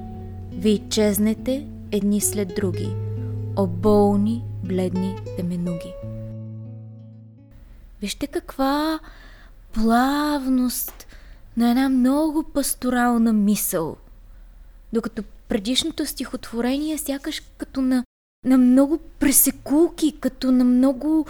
ви 0.54 0.82
чезнете 0.90 1.68
едни 1.92 2.22
след 2.22 2.56
други, 2.56 2.90
оболни, 3.58 4.44
бледни 4.64 5.16
теменуги. 5.38 5.94
Вижте 8.02 8.28
каква 8.28 9.00
плавност 9.74 11.08
на 11.58 11.70
една 11.70 11.90
много 11.90 12.44
пасторална 12.44 13.34
мисъл. 13.34 13.98
Докато 14.94 15.24
предишното 15.50 16.06
стихотворение 16.06 16.98
сякаш 16.98 17.42
като 17.58 17.82
на, 17.82 18.04
на 18.46 18.58
много 18.58 18.98
пресекулки, 19.20 20.20
като 20.20 20.52
на 20.52 20.64
много 20.64 21.26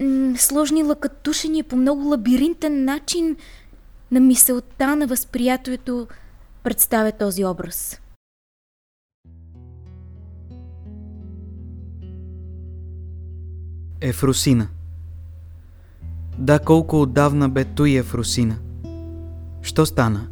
м- 0.00 0.38
сложни 0.38 0.82
лъкатушения 0.82 1.64
по 1.64 1.76
много 1.76 2.08
лабиринтен 2.08 2.84
начин 2.84 3.36
на 4.10 4.20
мисълта, 4.20 4.96
на 4.96 5.06
възприятието 5.06 6.06
представя 6.62 7.12
този 7.12 7.44
образ. 7.44 8.00
Ефросина 14.06 14.68
Да, 16.38 16.58
колко 16.58 17.02
отдавна 17.02 17.48
бе 17.48 17.64
той 17.64 17.92
Ефросина– 17.92 18.56
Що 19.62 19.86
стана? 19.86 20.26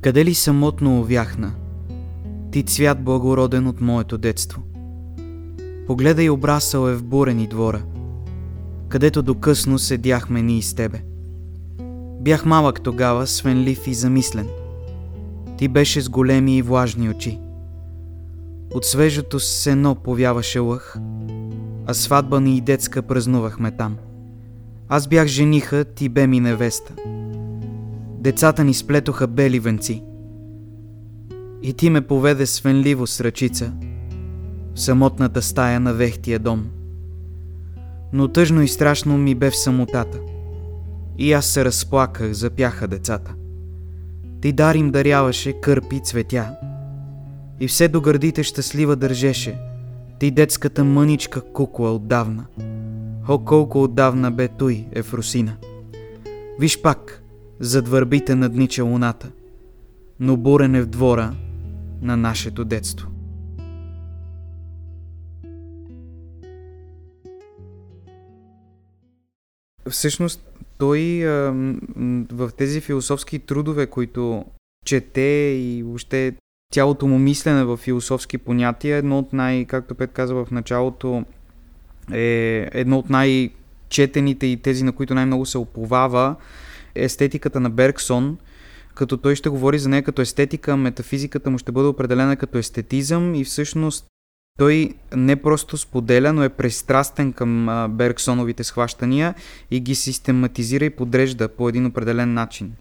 Къде 0.00 0.24
ли 0.24 0.34
самотно 0.34 1.00
овяхна? 1.00 1.52
Ти 2.52 2.62
цвят 2.62 3.04
благороден 3.04 3.66
от 3.66 3.80
моето 3.80 4.18
детство. 4.18 4.62
Погледай 5.86 6.30
обрасъл 6.30 6.88
е 6.88 6.94
в 6.94 7.04
бурени 7.04 7.46
двора, 7.46 7.82
където 8.88 9.22
докъсно 9.22 9.78
седяхме 9.78 10.42
ние 10.42 10.62
с 10.62 10.74
тебе. 10.74 11.02
Бях 12.20 12.44
малък 12.44 12.80
тогава, 12.80 13.26
свенлив 13.26 13.86
и 13.86 13.94
замислен. 13.94 14.48
Ти 15.58 15.68
беше 15.68 16.00
с 16.00 16.08
големи 16.08 16.56
и 16.56 16.62
влажни 16.62 17.10
очи. 17.10 17.38
От 18.74 18.84
свежото 18.84 19.40
сено 19.40 19.94
повяваше 19.94 20.58
лъх, 20.58 20.96
а 21.90 21.94
сватба 21.94 22.40
ни 22.40 22.56
и 22.56 22.60
детска 22.60 23.02
празнувахме 23.02 23.70
там. 23.70 23.96
Аз 24.88 25.08
бях 25.08 25.26
жениха, 25.26 25.84
ти 25.84 26.08
бе 26.08 26.26
ми 26.26 26.40
невеста. 26.40 26.94
Децата 28.20 28.64
ни 28.64 28.74
сплетоха 28.74 29.26
бели 29.26 29.60
венци. 29.60 30.02
И 31.62 31.72
ти 31.72 31.90
ме 31.90 32.00
поведе 32.00 32.46
свенливо 32.46 33.06
с 33.06 33.20
ръчица 33.20 33.72
в 34.74 34.80
самотната 34.80 35.42
стая 35.42 35.80
на 35.80 35.94
вехтия 35.94 36.38
дом. 36.38 36.66
Но 38.12 38.28
тъжно 38.28 38.62
и 38.62 38.68
страшно 38.68 39.18
ми 39.18 39.34
бе 39.34 39.50
в 39.50 39.56
самотата. 39.56 40.18
И 41.18 41.32
аз 41.32 41.46
се 41.46 41.64
разплаках, 41.64 42.32
запяха 42.32 42.88
децата. 42.88 43.34
Ти 44.40 44.52
дар 44.52 44.74
им 44.74 44.90
даряваше 44.90 45.52
кърпи 45.52 46.00
цветя. 46.04 46.56
И 47.60 47.68
все 47.68 47.88
до 47.88 48.00
гърдите 48.00 48.42
щастлива 48.42 48.96
държеше. 48.96 49.58
Ти 50.18 50.30
детската 50.30 50.84
мъничка 50.84 51.52
кукла 51.52 51.94
отдавна. 51.94 52.46
О, 53.28 53.38
колко 53.38 53.82
отдавна 53.82 54.30
бе 54.30 54.48
той, 54.48 54.86
Ефросина. 54.92 55.56
Виж 56.60 56.82
пак, 56.82 57.22
зад 57.60 57.88
върбите 57.88 58.34
наднича 58.34 58.84
луната, 58.84 59.30
но 60.20 60.36
бурен 60.36 60.74
е 60.74 60.82
в 60.82 60.86
двора 60.86 61.34
на 62.02 62.16
нашето 62.16 62.64
детство. 62.64 63.08
Всъщност, 69.90 70.48
той 70.78 71.28
а, 71.28 71.52
в 72.32 72.50
тези 72.56 72.80
философски 72.80 73.38
трудове, 73.38 73.86
които 73.86 74.44
чете 74.84 75.20
и 75.60 75.82
въобще 75.82 76.34
цялото 76.72 77.06
му 77.06 77.18
мислене 77.18 77.64
в 77.64 77.76
философски 77.76 78.38
понятия, 78.38 78.96
едно 78.96 79.18
от 79.18 79.32
най, 79.32 79.64
както 79.64 79.94
Пет 79.94 80.12
каза 80.12 80.34
в 80.34 80.46
началото, 80.50 81.24
е 82.12 82.68
едно 82.72 82.98
от 82.98 83.10
най-четените 83.10 84.46
и 84.46 84.56
тези, 84.56 84.84
на 84.84 84.92
които 84.92 85.14
най-много 85.14 85.46
се 85.46 85.58
оповава, 85.58 86.36
естетиката 86.94 87.60
на 87.60 87.70
Бергсон, 87.70 88.38
като 88.94 89.16
той 89.16 89.36
ще 89.36 89.48
говори 89.48 89.78
за 89.78 89.88
нея 89.88 90.02
като 90.02 90.22
естетика, 90.22 90.76
метафизиката 90.76 91.50
му 91.50 91.58
ще 91.58 91.72
бъде 91.72 91.88
определена 91.88 92.36
като 92.36 92.58
естетизъм 92.58 93.34
и 93.34 93.44
всъщност 93.44 94.06
той 94.58 94.94
не 95.16 95.36
просто 95.36 95.76
споделя, 95.76 96.32
но 96.32 96.42
е 96.42 96.48
пристрастен 96.48 97.32
към 97.32 97.66
Бергсоновите 97.90 98.64
схващания 98.64 99.34
и 99.70 99.80
ги 99.80 99.94
систематизира 99.94 100.84
и 100.84 100.90
подрежда 100.90 101.48
по 101.48 101.68
един 101.68 101.86
определен 101.86 102.34
начин. 102.34 102.72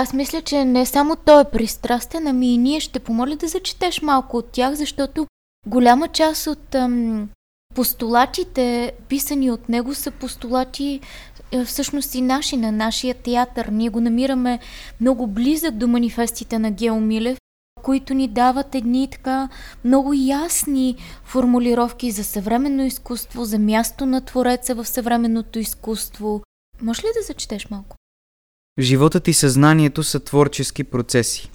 Аз 0.00 0.12
мисля, 0.12 0.42
че 0.42 0.64
не 0.64 0.86
само 0.86 1.16
той 1.16 1.40
е 1.40 1.50
пристрастен, 1.52 2.26
ами 2.26 2.54
и 2.54 2.58
ние 2.58 2.80
ще 2.80 3.00
помоля 3.00 3.36
да 3.36 3.48
зачетеш 3.48 4.02
малко 4.02 4.36
от 4.36 4.50
тях, 4.52 4.74
защото 4.74 5.26
голяма 5.66 6.08
част 6.08 6.46
от 6.46 6.74
ам, 6.74 7.28
постулатите, 7.74 8.92
писани 9.08 9.50
от 9.50 9.68
него, 9.68 9.94
са 9.94 10.10
постулати 10.10 11.00
е, 11.52 11.64
всъщност 11.64 12.14
и 12.14 12.22
наши, 12.22 12.56
на 12.56 12.72
нашия 12.72 13.14
театър. 13.14 13.66
Ние 13.66 13.88
го 13.88 14.00
намираме 14.00 14.58
много 15.00 15.26
близък 15.26 15.74
до 15.74 15.88
манифестите 15.88 16.58
на 16.58 16.70
Гео 16.70 17.00
Милев, 17.00 17.38
които 17.82 18.14
ни 18.14 18.28
дават 18.28 18.74
едни 18.74 19.08
така 19.10 19.48
много 19.84 20.12
ясни 20.12 20.96
формулировки 21.24 22.10
за 22.10 22.24
съвременно 22.24 22.84
изкуство, 22.84 23.44
за 23.44 23.58
място 23.58 24.06
на 24.06 24.20
Твореца 24.20 24.74
в 24.74 24.84
съвременното 24.84 25.58
изкуство. 25.58 26.42
Може 26.82 27.02
ли 27.02 27.06
да 27.16 27.26
зачетеш 27.26 27.70
малко? 27.70 27.96
Животът 28.78 29.28
и 29.28 29.32
съзнанието 29.32 30.02
са 30.02 30.20
творчески 30.20 30.84
процеси. 30.84 31.50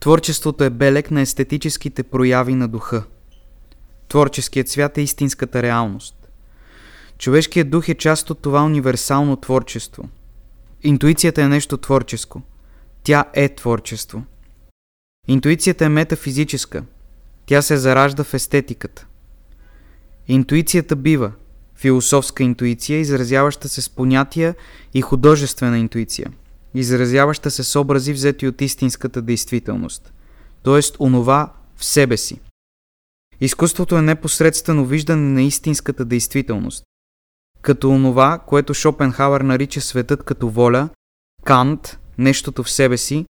Творчеството 0.00 0.64
е 0.64 0.70
белег 0.70 1.10
на 1.10 1.20
естетическите 1.20 2.02
прояви 2.02 2.54
на 2.54 2.68
духа. 2.68 3.04
Творческият 4.08 4.68
свят 4.68 4.98
е 4.98 5.02
истинската 5.02 5.62
реалност. 5.62 6.28
Човешкият 7.18 7.70
дух 7.70 7.88
е 7.88 7.94
част 7.94 8.30
от 8.30 8.42
това 8.42 8.64
универсално 8.64 9.36
творчество. 9.36 10.08
Интуицията 10.82 11.42
е 11.42 11.48
нещо 11.48 11.76
творческо. 11.76 12.42
Тя 13.02 13.24
е 13.34 13.48
творчество. 13.48 14.24
Интуицията 15.28 15.84
е 15.84 15.88
метафизическа. 15.88 16.84
Тя 17.46 17.62
се 17.62 17.76
заражда 17.76 18.24
в 18.24 18.34
естетиката. 18.34 19.06
Интуицията 20.28 20.96
бива 20.96 21.32
философска 21.82 22.42
интуиция, 22.42 22.98
изразяваща 22.98 23.68
се 23.68 23.82
с 23.82 23.90
понятия 23.90 24.54
и 24.94 25.02
художествена 25.02 25.78
интуиция, 25.78 26.32
изразяваща 26.74 27.50
се 27.50 27.64
с 27.64 27.80
образи 27.80 28.12
взети 28.12 28.46
от 28.46 28.60
истинската 28.60 29.22
действителност, 29.22 30.12
т.е. 30.62 30.80
онова 31.00 31.52
в 31.76 31.84
себе 31.84 32.16
си. 32.16 32.40
Изкуството 33.40 33.96
е 33.96 34.02
непосредствено 34.02 34.86
виждане 34.86 35.28
на 35.32 35.42
истинската 35.42 36.04
действителност, 36.04 36.84
като 37.62 37.90
онова, 37.90 38.38
което 38.46 38.74
Шопенхауер 38.74 39.40
нарича 39.40 39.80
светът 39.80 40.22
като 40.22 40.48
воля, 40.48 40.88
Кант– 41.44 41.98
нещото 42.18 42.62
в 42.62 42.70
себе 42.70 42.96
си, 42.96 43.26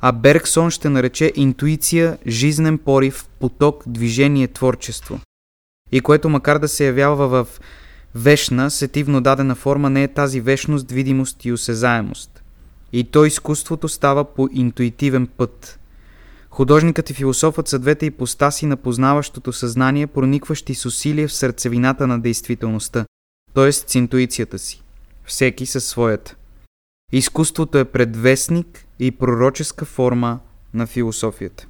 а 0.00 0.12
Бергсон 0.12 0.70
ще 0.70 0.88
нарече 0.88 1.32
интуиция, 1.36 2.18
жизнен 2.26 2.78
порив, 2.78 3.28
поток, 3.40 3.84
движение, 3.86 4.48
творчество. 4.48 5.20
И 5.92 6.00
което 6.00 6.28
макар 6.28 6.58
да 6.58 6.68
се 6.68 6.86
явява 6.86 7.28
в 7.28 7.60
вечна, 8.14 8.70
сетивно 8.70 9.20
дадена 9.20 9.54
форма, 9.54 9.90
не 9.90 10.02
е 10.02 10.08
тази 10.08 10.40
вечност, 10.40 10.90
видимост 10.90 11.44
и 11.44 11.52
осезаемост. 11.52 12.42
И 12.92 13.04
то 13.04 13.24
изкуството 13.24 13.88
става 13.88 14.34
по 14.34 14.48
интуитивен 14.52 15.26
път. 15.26 15.78
Художникът 16.50 17.10
и 17.10 17.14
философът 17.14 17.68
са 17.68 17.78
двете 17.78 18.06
ипостаси 18.06 18.66
на 18.66 18.76
познаващото 18.76 19.52
съзнание, 19.52 20.06
проникващи 20.06 20.74
с 20.74 20.86
усилие 20.86 21.28
в 21.28 21.32
сърцевината 21.32 22.06
на 22.06 22.20
действителността 22.20 23.04
т.е. 23.54 23.72
с 23.72 23.94
интуицията 23.94 24.58
си, 24.58 24.82
всеки 25.24 25.66
със 25.66 25.84
своята. 25.84 26.36
Изкуството 27.12 27.78
е 27.78 27.84
предвестник 27.84 28.86
и 28.98 29.10
пророческа 29.10 29.84
форма 29.84 30.40
на 30.74 30.86
философията. 30.86 31.66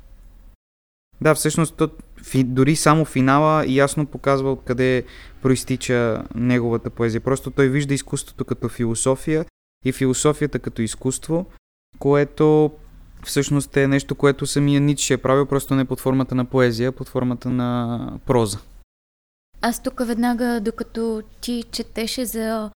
Да, 1.21 1.35
всъщност 1.35 1.83
дори 2.45 2.77
само 2.77 3.05
финала 3.05 3.65
ясно 3.67 4.07
показва 4.07 4.53
откъде 4.53 5.05
проистича 5.43 6.23
неговата 6.35 6.91
поезия. 6.91 7.21
Просто 7.21 7.51
той 7.51 7.69
вижда 7.69 7.95
изкуството 7.95 8.45
като 8.45 8.69
философия 8.69 9.45
и 9.85 9.93
философията 9.93 10.59
като 10.59 10.83
изкуство, 10.83 11.47
което 11.99 12.71
всъщност 13.25 13.77
е 13.77 13.89
нещо, 13.89 14.15
което 14.15 14.47
самия 14.47 14.81
Ницше 14.81 15.15
е 15.15 15.19
правил, 15.19 15.47
просто 15.47 15.75
не 15.75 15.85
под 15.85 16.01
формата 16.01 16.35
на 16.35 16.45
поезия, 16.45 16.89
а 16.89 16.93
под 16.93 17.09
формата 17.09 17.51
на 17.51 18.19
проза. 18.27 18.59
Аз 19.61 19.83
тук 19.83 20.07
веднага, 20.07 20.61
докато 20.61 21.23
ти 21.41 21.65
четеше 21.71 22.25
за 22.25 22.71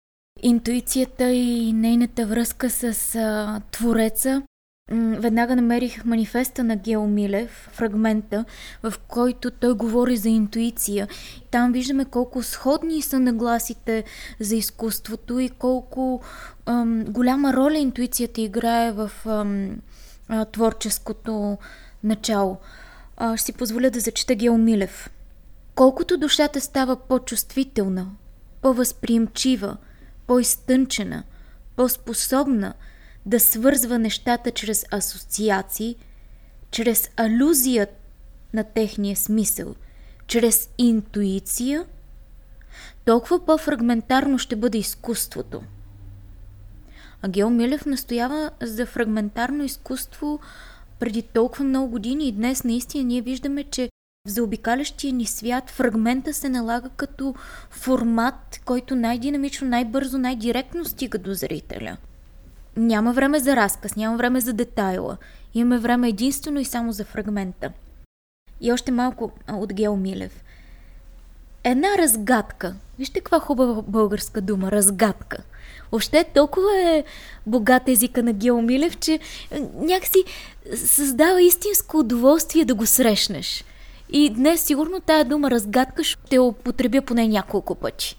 интуицията 0.42 1.32
и 1.32 1.72
нейната 1.72 2.26
връзка 2.26 2.70
с 2.70 3.14
а, 3.14 3.60
Твореца, 3.70 4.42
веднага 4.92 5.56
намерих 5.56 6.04
манифеста 6.04 6.64
на 6.64 6.76
Гео 6.76 7.06
Милев, 7.06 7.68
фрагмента, 7.72 8.44
в 8.82 8.94
който 9.08 9.50
той 9.50 9.74
говори 9.74 10.16
за 10.16 10.28
интуиция. 10.28 11.08
Там 11.50 11.72
виждаме 11.72 12.04
колко 12.04 12.42
сходни 12.42 13.02
са 13.02 13.20
нагласите 13.20 14.04
за 14.40 14.56
изкуството 14.56 15.38
и 15.38 15.48
колко 15.48 16.22
ам, 16.66 17.04
голяма 17.04 17.52
роля 17.52 17.78
интуицията 17.78 18.40
играе 18.40 18.92
в 18.92 19.10
ам, 19.26 19.76
а, 20.28 20.44
творческото 20.44 21.58
начало. 22.02 22.56
а, 23.16 23.36
ще 23.36 23.46
си 23.46 23.52
позволя 23.52 23.90
да 23.90 24.00
зачета 24.00 24.34
Гео 24.34 24.58
Милев. 24.58 25.10
Колкото 25.74 26.18
душата 26.18 26.60
става 26.60 26.96
по-чувствителна, 26.96 28.06
по-възприемчива, 28.62 29.76
по-изтънчена, 30.26 31.22
по-способна 31.76 32.74
да 33.26 33.40
свързва 33.40 33.98
нещата 33.98 34.50
чрез 34.50 34.84
асоциации, 34.90 35.96
чрез 36.70 37.10
алюзия 37.16 37.86
на 38.54 38.64
техния 38.64 39.16
смисъл, 39.16 39.74
чрез 40.26 40.70
интуиция, 40.78 41.84
толкова 43.04 43.46
по-фрагментарно 43.46 44.38
ще 44.38 44.56
бъде 44.56 44.78
изкуството. 44.78 45.62
А 47.22 47.28
Гео 47.28 47.50
Милев 47.50 47.86
настоява 47.86 48.50
за 48.62 48.86
фрагментарно 48.86 49.64
изкуство 49.64 50.40
преди 50.98 51.22
толкова 51.22 51.64
много 51.64 51.88
години 51.88 52.28
и 52.28 52.32
днес 52.32 52.64
наистина 52.64 53.04
ние 53.04 53.22
виждаме, 53.22 53.64
че 53.64 53.90
в 54.26 54.30
заобикалящия 54.30 55.12
ни 55.12 55.26
свят 55.26 55.70
фрагмента 55.70 56.34
се 56.34 56.48
налага 56.48 56.88
като 56.88 57.34
формат, 57.70 58.60
който 58.64 58.96
най-динамично, 58.96 59.68
най-бързо, 59.68 60.18
най-директно 60.18 60.84
стига 60.84 61.18
до 61.18 61.34
зрителя. 61.34 61.96
Няма 62.76 63.12
време 63.12 63.38
за 63.38 63.56
разказ, 63.56 63.96
няма 63.96 64.16
време 64.16 64.40
за 64.40 64.52
детайла. 64.52 65.16
Имаме 65.54 65.78
време 65.78 66.08
единствено 66.08 66.60
и 66.60 66.64
само 66.64 66.92
за 66.92 67.04
фрагмента. 67.04 67.72
И 68.60 68.72
още 68.72 68.92
малко 68.92 69.32
от 69.52 69.72
Гео 69.72 69.96
Милев. 69.96 70.44
Една 71.64 71.88
разгадка. 71.98 72.74
Вижте 72.98 73.20
каква 73.20 73.40
хубава 73.40 73.82
българска 73.82 74.40
дума. 74.40 74.72
Разгадка. 74.72 75.38
Въобще 75.92 76.24
толкова 76.34 76.80
е 76.80 77.04
богат 77.46 77.88
езика 77.88 78.22
на 78.22 78.32
Гео 78.32 78.62
Милев, 78.62 78.98
че 78.98 79.20
някакси 79.74 80.24
създава 80.76 81.42
истинско 81.42 81.98
удоволствие 81.98 82.64
да 82.64 82.74
го 82.74 82.86
срещнеш. 82.86 83.64
И 84.10 84.30
днес 84.30 84.60
сигурно 84.60 85.00
тая 85.00 85.24
дума 85.24 85.50
разгадка 85.50 86.04
ще 86.04 86.38
употребя 86.38 87.02
поне 87.02 87.28
няколко 87.28 87.74
пъти. 87.74 88.16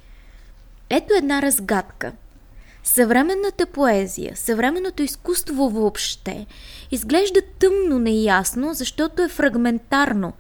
Ето 0.90 1.14
една 1.14 1.42
разгадка. 1.42 2.12
Съвременната 2.86 3.66
поезия, 3.66 4.36
съвременното 4.36 5.04
изкуство 5.04 5.70
въобще 5.70 6.46
изглежда 6.92 7.42
тъмно 7.60 8.00
неясно, 8.00 8.74
защото 8.74 9.22
е 9.22 9.30
фрагментарно. 9.30 10.34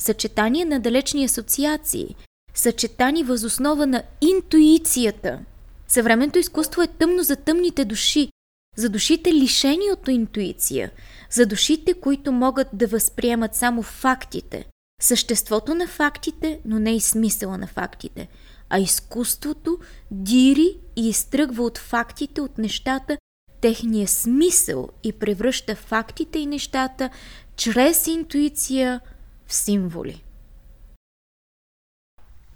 Съчетание 0.00 0.64
на 0.64 0.80
далечни 0.80 1.24
асоциации, 1.24 2.16
съчетани 2.54 3.22
възоснова 3.22 3.86
на 3.86 4.02
интуицията. 4.20 5.40
Съвременното 5.88 6.38
изкуство 6.38 6.82
е 6.82 6.86
тъмно 6.86 7.22
за 7.22 7.36
тъмните 7.36 7.84
души, 7.84 8.30
за 8.76 8.88
душите 8.88 9.34
лишени 9.34 9.92
от 9.92 10.08
интуиция, 10.08 10.90
за 11.30 11.46
душите, 11.46 11.94
които 11.94 12.32
могат 12.32 12.68
да 12.72 12.86
възприемат 12.86 13.54
само 13.54 13.82
фактите, 13.82 14.64
съществото 15.00 15.74
на 15.74 15.86
фактите, 15.86 16.60
но 16.64 16.78
не 16.78 16.96
и 16.96 17.00
смисъла 17.00 17.58
на 17.58 17.66
фактите, 17.66 18.28
а 18.70 18.78
изкуството 18.78 19.78
дири 20.10 20.76
и 20.96 21.08
изтръгва 21.08 21.62
от 21.62 21.78
фактите, 21.78 22.40
от 22.40 22.58
нещата, 22.58 23.18
техния 23.60 24.08
смисъл 24.08 24.88
и 25.02 25.12
превръща 25.12 25.74
фактите 25.74 26.38
и 26.38 26.46
нещата 26.46 27.10
чрез 27.56 28.06
интуиция 28.06 29.00
в 29.46 29.54
символи. 29.54 30.24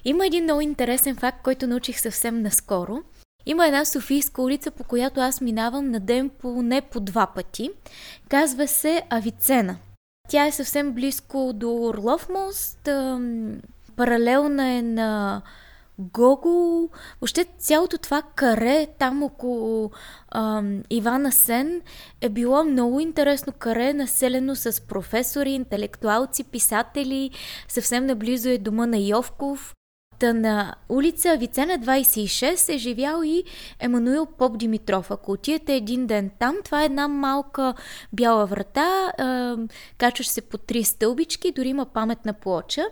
Има 0.04 0.26
един 0.26 0.44
много 0.44 0.60
интересен 0.60 1.16
факт, 1.16 1.42
който 1.42 1.66
научих 1.66 2.00
съвсем 2.00 2.42
наскоро. 2.42 3.02
Има 3.46 3.66
една 3.66 3.84
Софийска 3.84 4.42
улица, 4.42 4.70
по 4.70 4.84
която 4.84 5.20
аз 5.20 5.40
минавам 5.40 5.90
на 5.90 6.00
ден 6.00 6.28
по 6.28 6.62
не 6.62 6.80
по 6.80 7.00
два 7.00 7.26
пъти. 7.26 7.70
Казва 8.28 8.68
се 8.68 9.02
Авицена– 9.10 9.76
тя 10.28 10.46
е 10.46 10.52
съвсем 10.52 10.92
близко 10.92 11.52
до 11.54 11.74
Орлов 11.74 12.28
мост, 12.28 12.88
паралелна 13.96 14.68
е 14.68 14.82
на 14.82 15.42
Гого, 15.98 16.88
въобще 17.20 17.46
цялото 17.58 17.98
това 17.98 18.22
каре 18.22 18.86
там 18.98 19.22
около 19.22 19.90
ам, 20.30 20.82
Ивана 20.90 21.32
Сен 21.32 21.82
е 22.20 22.28
било 22.28 22.64
много 22.64 23.00
интересно 23.00 23.52
каре, 23.58 23.92
населено 23.92 24.56
с 24.56 24.86
професори, 24.86 25.50
интелектуалци, 25.50 26.44
писатели. 26.44 27.30
Съвсем 27.68 28.06
наблизо 28.06 28.48
е 28.48 28.58
дома 28.58 28.86
на 28.86 28.98
Йовков. 28.98 29.74
Та 30.18 30.32
на 30.32 30.74
улица 30.88 31.28
Авицена 31.28 31.72
26 31.72 32.74
е 32.74 32.78
живял 32.78 33.22
и 33.24 33.44
Емануил 33.80 34.26
Поп 34.26 34.58
Димитров. 34.58 35.10
Ако 35.10 35.32
отидете 35.32 35.74
един 35.74 36.06
ден 36.06 36.30
там, 36.38 36.56
това 36.64 36.82
е 36.82 36.86
една 36.86 37.08
малка 37.08 37.74
бяла 38.12 38.46
врата, 38.46 39.12
е, 39.18 39.22
качваш 39.98 40.28
се 40.28 40.40
по 40.40 40.58
три 40.58 40.84
стълбички, 40.84 41.52
дори 41.52 41.68
има 41.68 41.86
паметна 41.86 42.32
плоча. 42.32 42.84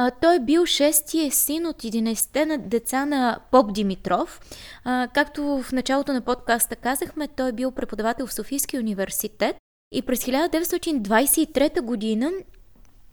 А, 0.00 0.10
той 0.10 0.36
е 0.36 0.40
бил 0.40 0.66
шестия 0.66 1.32
син 1.32 1.66
от 1.66 1.76
11-те 1.76 2.46
на 2.46 2.58
деца 2.58 3.06
на 3.06 3.38
Поп 3.50 3.74
Димитров. 3.74 4.40
А, 4.84 5.08
както 5.14 5.62
в 5.62 5.72
началото 5.72 6.12
на 6.12 6.20
подкаста 6.20 6.76
казахме, 6.76 7.28
той 7.28 7.48
е 7.48 7.52
бил 7.52 7.70
преподавател 7.70 8.26
в 8.26 8.32
Софийския 8.32 8.80
университет 8.80 9.56
и 9.92 10.02
през 10.02 10.24
1923 10.24 11.80
година 11.80 12.30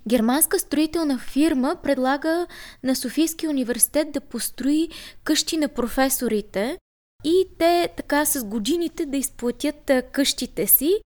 Германска 0.10 0.60
строителна 0.60 1.19
фирма 1.19 1.76
предлага 1.84 2.48
на 2.84 2.95
Софийския 2.95 3.50
университет 3.50 4.12
да 4.12 4.21
построи 4.21 4.89
къщи 5.24 5.58
на 5.58 5.67
професорите 5.67 6.78
и 7.24 7.45
те 7.60 7.89
така 7.98 8.26
с 8.26 8.43
годините 8.43 9.06
да 9.06 9.17
изплатят 9.17 9.91
къщите 10.12 10.67
си. 10.67 11.00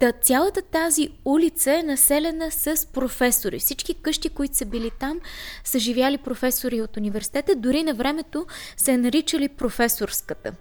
Та 0.00 0.12
цялата 0.12 0.62
тази 0.62 1.08
улица 1.24 1.72
е 1.74 1.82
населена 1.82 2.50
с 2.50 2.86
професори. 2.92 3.58
Всички 3.58 3.94
къщи, 3.94 4.28
които 4.28 4.56
са 4.56 4.66
били 4.66 4.90
там, 5.00 5.20
са 5.64 5.78
живяли 5.78 6.18
професори 6.18 6.82
от 6.82 6.96
университета, 6.96 7.56
дори 7.56 7.82
на 7.82 7.94
времето 7.94 8.46
се 8.76 8.92
е 8.92 8.98
наричали 8.98 9.48
професорската. 9.48 10.52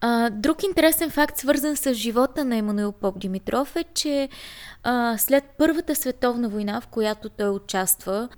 А, 0.00 0.30
друг 0.30 0.62
интересен 0.62 1.10
факт, 1.10 1.38
свързан 1.38 1.76
с 1.76 1.94
живота 1.94 2.44
на 2.44 2.56
Емануил 2.56 2.92
Поп 2.92 3.18
Димитров 3.18 3.76
е, 3.76 3.84
че 3.94 4.28
а, 4.82 5.18
след 5.18 5.44
Първата 5.58 5.94
световна 5.94 6.48
война, 6.48 6.80
в 6.80 6.86
която 6.86 7.28
той 7.28 7.48
участва, 7.48 8.28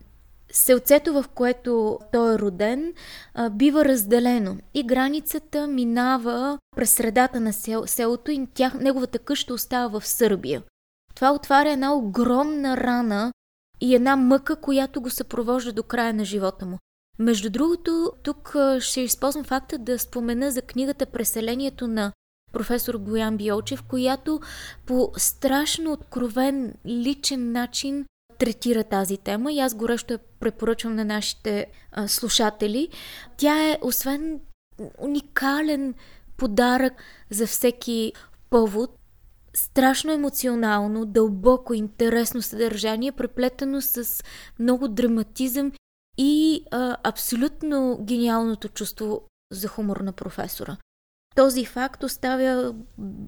селцето, 0.52 1.12
в 1.12 1.24
което 1.34 1.98
той 2.12 2.34
е 2.34 2.38
роден, 2.38 2.94
бива 3.50 3.84
разделено 3.84 4.56
и 4.74 4.82
границата 4.82 5.66
минава 5.66 6.58
през 6.76 6.90
средата 6.90 7.40
на 7.40 7.52
сел, 7.52 7.86
селото 7.86 8.30
и 8.30 8.46
тях, 8.54 8.74
неговата 8.74 9.18
къща 9.18 9.54
остава 9.54 10.00
в 10.00 10.06
Сърбия. 10.06 10.62
Това 11.14 11.32
отваря 11.32 11.70
една 11.70 11.94
огромна 11.94 12.76
рана 12.76 13.32
и 13.80 13.94
една 13.94 14.16
мъка, 14.16 14.56
която 14.56 15.00
го 15.00 15.10
съпровожда 15.10 15.72
до 15.72 15.82
края 15.82 16.14
на 16.14 16.24
живота 16.24 16.66
му. 16.66 16.78
Между 17.18 17.50
другото, 17.50 18.12
тук 18.22 18.56
ще 18.80 19.00
използвам 19.00 19.44
факта 19.44 19.78
да 19.78 19.98
спомена 19.98 20.50
за 20.50 20.62
книгата 20.62 21.06
Преселението 21.06 21.88
на 21.88 22.12
професор 22.52 22.98
Боян 22.98 23.36
Биолчев, 23.36 23.82
която 23.82 24.40
по 24.86 25.12
страшно 25.16 25.92
откровен 25.92 26.74
личен 26.86 27.52
начин 27.52 28.06
третира 28.38 28.84
тази 28.84 29.16
тема 29.16 29.52
и 29.52 29.60
аз 29.60 29.74
горещо 29.74 30.12
я 30.12 30.18
препоръчвам 30.40 30.94
на 30.94 31.04
нашите 31.04 31.66
а, 31.92 32.08
слушатели. 32.08 32.88
Тя 33.36 33.70
е, 33.70 33.78
освен 33.82 34.40
уникален 34.98 35.94
подарък 36.36 36.92
за 37.30 37.46
всеки 37.46 38.12
повод, 38.50 38.98
страшно 39.54 40.12
емоционално, 40.12 41.06
дълбоко, 41.06 41.74
интересно 41.74 42.42
съдържание, 42.42 43.12
преплетено 43.12 43.80
с 43.80 44.22
много 44.58 44.88
драматизъм 44.88 45.72
и 46.18 46.64
а, 46.70 46.96
абсолютно 47.04 47.98
гениалното 48.02 48.68
чувство 48.68 49.22
за 49.52 49.68
хумор 49.68 49.96
на 49.96 50.12
професора. 50.12 50.76
Този 51.36 51.64
факт 51.64 52.02
оставя 52.02 52.74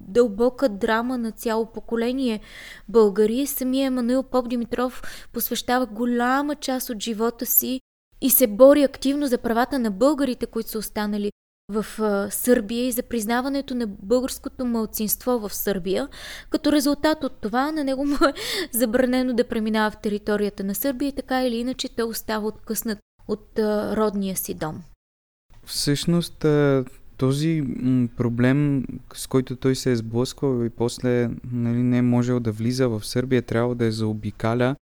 дълбока 0.07 0.69
драма 0.69 1.17
на 1.17 1.31
цяло 1.31 1.65
поколение 1.65 2.39
българи. 2.87 3.47
Самия 3.47 3.85
Емануил 3.85 4.23
Поп 4.23 4.49
Димитров 4.49 5.01
посвещава 5.33 5.85
голяма 5.85 6.55
част 6.55 6.89
от 6.89 6.99
живота 6.99 7.45
си 7.45 7.81
и 8.21 8.29
се 8.29 8.47
бори 8.47 8.83
активно 8.83 9.27
за 9.27 9.37
правата 9.37 9.79
на 9.79 9.91
българите, 9.91 10.45
които 10.45 10.69
са 10.69 10.77
останали 10.77 11.31
в 11.71 11.85
Сърбия 12.31 12.87
и 12.87 12.91
за 12.91 13.03
признаването 13.03 13.75
на 13.75 13.87
българското 13.87 14.65
мълцинство 14.65 15.39
в 15.39 15.53
Сърбия. 15.53 16.07
Като 16.49 16.71
резултат 16.71 17.23
от 17.23 17.41
това 17.41 17.71
на 17.71 17.83
него 17.83 18.05
му 18.05 18.15
е 18.15 18.33
забранено 18.71 19.33
да 19.33 19.47
преминава 19.47 19.91
в 19.91 19.97
територията 19.97 20.63
на 20.63 20.75
Сърбия 20.75 21.09
и 21.09 21.15
така 21.15 21.43
или 21.43 21.55
иначе 21.55 21.95
той 21.95 22.05
остава 22.09 22.47
откъснат 22.47 22.99
от 23.27 23.59
родния 23.93 24.37
си 24.37 24.53
дом. 24.53 24.81
Всъщност 25.65 26.45
този 27.19 27.63
проблем, 28.17 28.83
с 29.13 29.27
който 29.27 29.55
той 29.55 29.75
се 29.75 29.91
е 29.91 29.95
сблъсквал 29.95 30.65
и 30.65 30.69
после 30.69 31.29
нали, 31.51 31.83
не 31.83 31.97
е 31.97 32.01
можел 32.01 32.39
да 32.39 32.51
влиза 32.51 32.89
в 32.89 33.05
Сърбия, 33.05 33.41
трябва 33.41 33.75
да 33.75 33.85
е 33.85 33.91
заобикаля, 33.91 34.75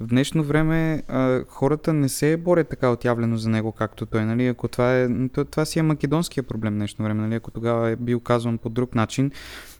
в 0.00 0.06
днешно 0.06 0.44
време 0.44 1.02
а, 1.08 1.44
хората 1.48 1.92
не 1.92 2.08
се 2.08 2.36
борят 2.36 2.68
така 2.68 2.90
отявлено 2.90 3.36
за 3.36 3.48
него, 3.48 3.72
както 3.72 4.06
той. 4.06 4.24
Нали? 4.24 4.46
Ако 4.46 4.68
това, 4.68 4.98
е, 4.98 5.08
то, 5.28 5.44
това 5.44 5.64
си 5.64 5.78
е 5.78 5.82
македонския 5.82 6.42
проблем 6.42 6.74
в 6.74 6.76
днешно 6.76 7.04
време, 7.04 7.22
нали? 7.22 7.34
ако 7.34 7.50
тогава 7.50 7.90
е 7.90 7.96
бил 7.96 8.20
казван 8.20 8.58
по 8.58 8.68
друг 8.68 8.94
начин. 8.94 9.30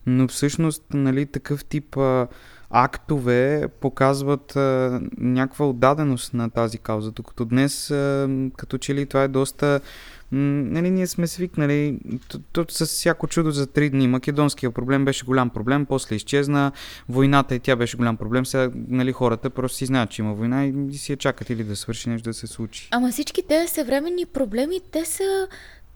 Но 0.06 0.28
всъщност 0.28 0.84
нали, 0.94 1.26
такъв 1.26 1.64
тип 1.64 1.96
а, 1.96 2.28
актове 2.70 3.68
показват 3.80 4.56
а, 4.56 5.00
някаква 5.18 5.68
отдаденост 5.68 6.34
на 6.34 6.50
тази 6.50 6.78
кауза, 6.78 7.10
докато 7.10 7.44
днес 7.44 7.90
а, 7.90 8.28
като 8.56 8.78
че 8.78 8.94
ли 8.94 9.06
това 9.06 9.22
е 9.22 9.28
доста 9.28 9.80
нали, 10.32 10.90
ние 10.90 11.06
сме 11.06 11.26
свикнали 11.26 11.98
то, 12.52 12.66
с 12.68 12.86
всяко 12.86 13.26
чудо 13.26 13.50
за 13.50 13.66
три 13.66 13.90
дни. 13.90 14.08
Македонския 14.08 14.70
проблем 14.70 15.04
беше 15.04 15.24
голям 15.24 15.50
проблем, 15.50 15.86
после 15.86 16.16
изчезна. 16.16 16.72
Войната 17.08 17.54
и 17.54 17.60
тя 17.60 17.76
беше 17.76 17.96
голям 17.96 18.16
проблем. 18.16 18.46
Сега 18.46 18.72
нали, 18.88 19.12
хората 19.12 19.50
просто 19.50 19.78
си 19.78 19.86
знаят, 19.86 20.10
че 20.10 20.22
има 20.22 20.34
война 20.34 20.66
и 20.66 20.98
си 20.98 21.12
я 21.12 21.16
чакат 21.16 21.50
или 21.50 21.64
да 21.64 21.76
свърши 21.76 22.08
нещо 22.08 22.30
да 22.30 22.34
се 22.34 22.46
случи. 22.46 22.88
Ама 22.90 23.10
всички 23.10 23.42
тези 23.48 23.68
съвременни 23.68 24.26
проблеми, 24.26 24.80
те 24.92 25.04
са 25.04 25.48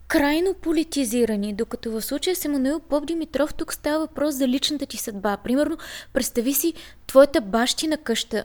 крайно 0.07 0.53
политизирани, 0.53 1.53
докато 1.53 1.91
в 1.91 2.01
случая 2.01 2.35
с 2.35 2.45
Емануил 2.45 2.79
Поп 2.79 3.05
Димитров 3.05 3.53
тук 3.53 3.73
става 3.73 3.99
въпрос 3.99 4.35
за 4.35 4.47
личната 4.47 4.85
ти 4.85 4.97
съдба. 4.97 5.37
Примерно, 5.37 5.77
представи 6.13 6.53
си 6.53 6.73
твоята 7.07 7.41
бащина 7.41 7.97
къща 7.97 8.43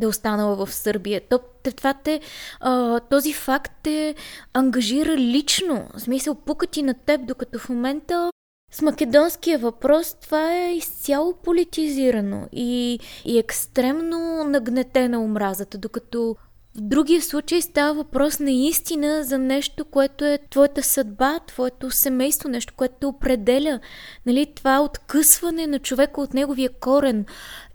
да 0.00 0.06
е 0.06 0.08
останала 0.08 0.66
в 0.66 0.74
Сърбия. 0.74 1.20
То, 1.30 1.40
това 1.76 1.94
те, 1.94 2.20
а, 2.60 3.00
този 3.00 3.32
факт 3.32 3.72
те 3.82 4.14
ангажира 4.52 5.16
лично. 5.16 5.88
В 5.94 6.00
смисъл, 6.00 6.34
пука 6.34 6.66
ти 6.66 6.82
на 6.82 6.94
теб, 6.94 7.26
докато 7.26 7.58
в 7.58 7.68
момента 7.68 8.30
с 8.72 8.82
македонския 8.82 9.58
въпрос 9.58 10.14
това 10.14 10.54
е 10.54 10.76
изцяло 10.76 11.34
политизирано 11.34 12.48
и, 12.52 12.98
и 13.24 13.38
екстремно 13.38 14.44
нагнетена 14.44 15.22
омразата, 15.24 15.78
докато 15.78 16.36
в 16.76 16.80
другия 16.80 17.22
случай 17.22 17.62
става 17.62 17.94
въпрос 17.94 18.40
наистина 18.40 19.24
за 19.24 19.38
нещо, 19.38 19.84
което 19.84 20.24
е 20.24 20.38
твоята 20.50 20.82
съдба, 20.82 21.38
твоето 21.46 21.90
семейство, 21.90 22.48
нещо, 22.48 22.74
което 22.76 22.94
те 23.00 23.06
определя. 23.06 23.80
Нали, 24.26 24.46
това 24.54 24.80
откъсване 24.80 25.66
на 25.66 25.78
човека 25.78 26.20
от 26.20 26.34
неговия 26.34 26.70
корен 26.80 27.26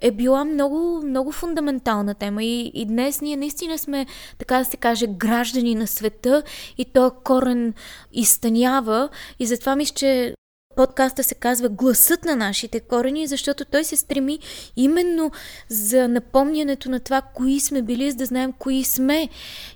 е 0.02 0.12
била 0.12 0.46
много, 0.46 1.02
много 1.06 1.32
фундаментална 1.32 2.16
тема. 2.16 2.44
И, 2.44 2.72
и 2.74 2.86
днес 2.86 3.22
ние 3.22 3.38
наистина 3.38 3.78
сме, 3.78 4.06
така 4.38 4.58
да 4.58 4.66
се 4.66 4.78
каже, 4.78 5.08
граждани 5.08 5.76
на 5.76 5.88
света 5.88 6.44
и 6.78 6.86
то 6.86 7.12
корен 7.24 7.74
изтънява. 8.14 9.10
И 9.40 9.46
затова 9.46 9.76
мисля, 9.76 9.94
че 9.96 10.36
Подкаста 10.76 11.24
се 11.24 11.36
казва 11.36 11.70
Гласът 11.70 12.26
на 12.26 12.36
нашите 12.36 12.80
корени, 12.80 13.28
защото 13.28 13.66
той 13.66 13.84
се 13.84 13.96
стреми 13.96 14.40
именно 14.76 15.32
за 15.70 16.08
напомнянето 16.08 16.92
на 16.92 17.00
това, 17.00 17.22
кои 17.22 17.60
сме 17.60 17.82
били, 17.82 18.12
за 18.12 18.18
да 18.18 18.26
знаем 18.26 18.54
кои 18.60 18.84
сме. 18.84 19.30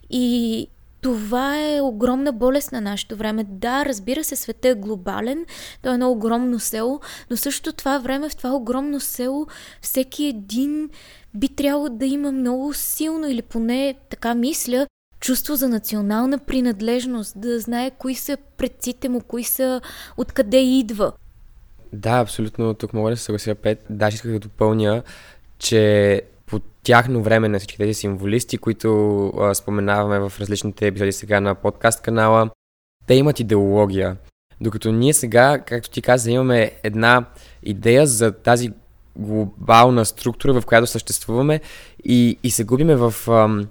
И 0.10 0.68
това 1.02 1.58
е 1.58 1.82
огромна 1.82 2.34
болест 2.34 2.72
на 2.72 2.82
нашето 2.82 3.16
време. 3.16 3.44
Да, 3.44 3.86
разбира 3.86 4.24
се, 4.24 4.36
света 4.36 4.68
е 4.68 4.76
глобален, 4.76 5.46
то 5.82 5.90
е 5.90 5.94
едно 5.94 6.12
огромно 6.12 6.60
село, 6.60 7.00
но 7.30 7.38
също 7.38 7.74
това 7.74 7.98
време, 7.98 8.30
в 8.30 8.36
това 8.36 8.52
огромно 8.52 9.00
село, 9.00 9.48
всеки 9.82 10.26
един 10.26 10.90
би 11.34 11.48
трябвало 11.48 11.90
да 11.90 12.06
има 12.06 12.32
много 12.32 12.74
силно, 12.74 13.28
или 13.28 13.42
поне 13.42 13.96
така 14.10 14.36
мисля, 14.36 14.88
чувство 15.20 15.56
за 15.56 15.70
национална 15.70 16.40
принадлежност, 16.40 17.42
да 17.42 17.60
знае 17.60 17.92
кои 17.92 18.16
са 18.16 18.38
предците 18.58 19.10
му, 19.10 19.22
кои 19.22 19.44
са, 19.44 19.82
откъде 20.18 20.58
идва. 20.58 21.12
Да, 21.94 22.20
абсолютно. 22.20 22.74
Тук 22.74 22.94
мога 22.94 23.10
да 23.10 23.18
се 23.18 23.24
съглася 23.24 23.56
Пет. 23.56 23.86
Даже 23.90 24.16
исках 24.16 24.32
да 24.32 24.40
допълня, 24.40 25.04
че 25.60 26.22
по 26.46 26.60
тяхно 26.84 27.24
време 27.24 27.50
на 27.50 27.60
всички 27.60 27.78
тези 27.78 27.94
символисти, 27.94 28.58
които 28.58 29.28
а, 29.28 29.54
споменаваме 29.54 30.20
в 30.20 30.34
различните 30.40 30.88
епизоди 30.88 31.12
сега 31.12 31.40
на 31.40 31.56
подкаст 31.56 32.02
канала, 32.02 32.50
те 33.08 33.14
имат 33.14 33.40
идеология. 33.40 34.18
Докато 34.62 34.92
ние 34.92 35.14
сега, 35.14 35.60
както 35.60 35.90
ти 35.90 36.02
каза, 36.02 36.32
имаме 36.32 36.72
една 36.84 37.26
идея 37.64 38.08
за 38.08 38.32
тази 38.32 38.72
глобална 39.16 40.06
структура, 40.06 40.62
в 40.62 40.66
която 40.66 40.88
съществуваме 40.88 41.62
и, 42.04 42.38
и 42.44 42.52
се 42.52 42.64
губиме 42.64 42.96
в 42.96 43.14
ам, 43.28 43.68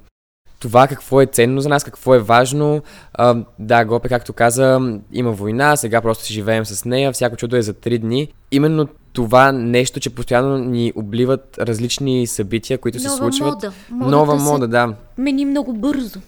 това 0.58 0.88
какво 0.88 1.20
е 1.20 1.26
ценно 1.26 1.60
за 1.60 1.68
нас, 1.68 1.84
какво 1.84 2.14
е 2.14 2.18
важно. 2.18 2.82
А, 3.14 3.44
да, 3.58 3.84
Гопе, 3.84 4.08
както 4.08 4.32
каза, 4.32 4.80
има 5.12 5.32
война, 5.32 5.76
сега 5.76 6.00
просто 6.00 6.24
си 6.24 6.32
живеем 6.32 6.64
с 6.66 6.84
нея, 6.84 7.12
всяко 7.12 7.36
чудо 7.36 7.56
е 7.56 7.62
за 7.62 7.74
три 7.74 7.98
дни. 7.98 8.32
Именно 8.50 8.88
това 9.12 9.52
нещо, 9.52 10.00
че 10.00 10.14
постоянно 10.14 10.58
ни 10.58 10.92
обливат 10.96 11.58
различни 11.58 12.26
събития, 12.26 12.78
които 12.78 12.98
Нова 12.98 13.10
се 13.10 13.16
случват. 13.16 13.62
Мода. 13.90 14.10
Нова 14.10 14.34
мода, 14.36 14.68
да. 14.68 14.94
Мени 15.18 15.44
много 15.44 15.72
бързо. 15.72 16.20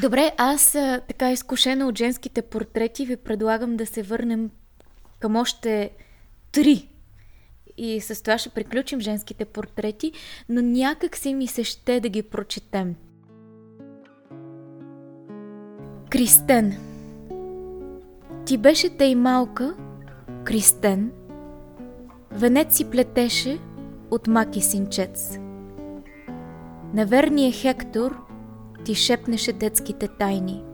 Добре, 0.00 0.32
аз 0.38 0.76
така 1.08 1.32
изкушена 1.32 1.88
от 1.88 1.98
женските 1.98 2.42
портрети 2.42 3.06
ви 3.06 3.16
предлагам 3.16 3.76
да 3.76 3.86
се 3.86 4.02
върнем 4.02 4.50
към 5.20 5.36
още 5.36 5.90
три. 6.52 6.88
И 7.76 8.00
с 8.00 8.22
това 8.22 8.38
ще 8.38 8.48
приключим 8.48 9.00
женските 9.00 9.44
портрети, 9.44 10.12
но 10.48 10.62
някак 10.62 11.16
си 11.16 11.34
ми 11.34 11.46
се 11.46 11.64
ще 11.64 12.00
да 12.00 12.08
ги 12.08 12.22
прочетем. 12.22 12.94
Кристен. 16.12 16.76
Ти 18.44 18.58
беше 18.58 18.96
тъй 18.96 19.14
малка, 19.14 19.74
Кристен. 20.44 21.12
Венец 22.32 22.76
си 22.76 22.90
плетеше 22.90 23.58
от 24.10 24.26
маки 24.26 24.60
синчец. 24.60 25.38
На 26.94 27.06
верния 27.06 27.52
Хектор 27.52 28.16
ти 28.84 28.94
шепнеше 28.94 29.52
детските 29.52 30.08
тайни. 30.08 30.64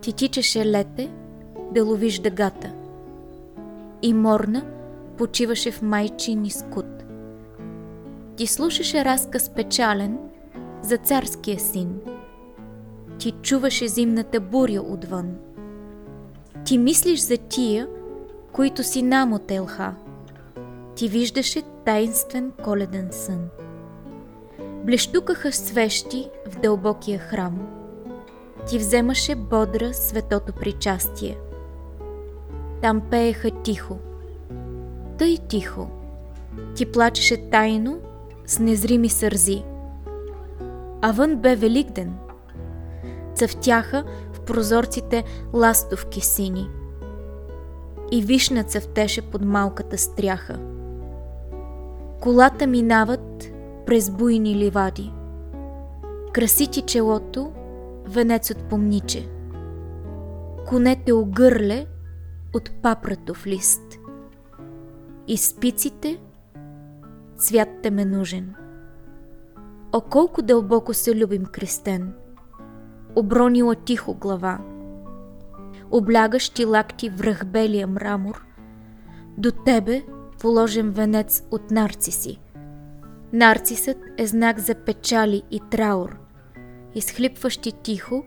Ти 0.00 0.12
тичаше 0.12 0.66
лете 0.66 1.10
да 1.74 1.84
ловиш 1.84 2.18
дъгата. 2.18 2.72
И 4.02 4.14
морна 4.14 4.64
почиваше 5.18 5.70
в 5.70 5.82
майчин 5.82 6.44
изкут. 6.44 7.04
Ти 8.36 8.46
слушаше 8.46 9.04
разказ 9.04 9.50
печален 9.50 10.18
за 10.82 10.96
царския 10.96 11.60
син– 11.60 12.00
ти 13.20 13.30
чуваше 13.30 13.88
зимната 13.88 14.40
буря 14.40 14.82
отвън. 14.82 15.36
Ти 16.64 16.78
мислиш 16.78 17.20
за 17.20 17.36
тия, 17.36 17.88
които 18.52 18.82
си 18.82 19.02
намо 19.02 19.38
телха. 19.38 19.94
Ти 20.94 21.08
виждаше 21.08 21.62
тайнствен 21.84 22.52
коледен 22.64 23.08
сън. 23.10 23.48
Блещукаха 24.84 25.52
свещи 25.52 26.28
в 26.50 26.60
дълбокия 26.60 27.18
храм. 27.18 27.58
Ти 28.68 28.78
вземаше 28.78 29.34
бодра 29.34 29.94
светото 29.94 30.52
причастие. 30.52 31.38
Там 32.82 33.02
пееха 33.10 33.50
тихо. 33.62 33.98
Тъй 35.18 35.38
тихо. 35.48 35.88
Ти 36.74 36.86
плачеше 36.86 37.50
тайно 37.50 38.00
с 38.46 38.58
незрими 38.58 39.08
сързи. 39.08 39.64
А 41.02 41.12
вън 41.12 41.36
бе 41.36 41.56
Великден– 41.56 42.14
цъфтяха 43.34 44.04
в 44.32 44.40
прозорците 44.40 45.24
ластовки 45.54 46.20
сини. 46.20 46.70
И 48.12 48.22
вишна 48.22 48.64
цъфтеше 48.64 49.22
под 49.22 49.44
малката 49.44 49.98
стряха. 49.98 50.58
Колата 52.20 52.66
минават 52.66 53.52
през 53.86 54.10
буйни 54.10 54.54
ливади. 54.54 55.12
Краси 56.32 56.70
ти 56.70 56.82
челото, 56.82 57.52
венец 58.08 58.50
от 58.50 58.58
помниче. 58.58 59.28
Конете 60.66 61.12
огърле 61.12 61.86
от 62.54 62.70
папратов 62.82 63.46
лист. 63.46 63.98
И 65.26 65.36
спиците 65.36 66.20
цвят 67.36 67.68
те 67.82 67.90
ме 67.90 68.04
нужен. 68.04 68.54
О, 69.92 70.00
колко 70.00 70.42
дълбоко 70.42 70.94
се 70.94 71.14
любим, 71.14 71.44
Кристен! 71.44 72.12
Обронила 73.16 73.74
тихо 73.74 74.14
глава. 74.14 74.58
Облягащи 75.90 76.64
лакти 76.64 77.10
връх 77.10 77.44
белия 77.44 77.86
мрамор, 77.86 78.46
до 79.38 79.50
тебе 79.50 80.02
положен 80.40 80.90
венец 80.90 81.42
от 81.50 81.70
нарциси. 81.70 82.38
Нарцисът 83.32 83.96
е 84.18 84.26
знак 84.26 84.58
за 84.58 84.74
печали 84.74 85.42
и 85.50 85.60
траур, 85.70 86.16
изхлипващи 86.94 87.72
тихо 87.72 88.24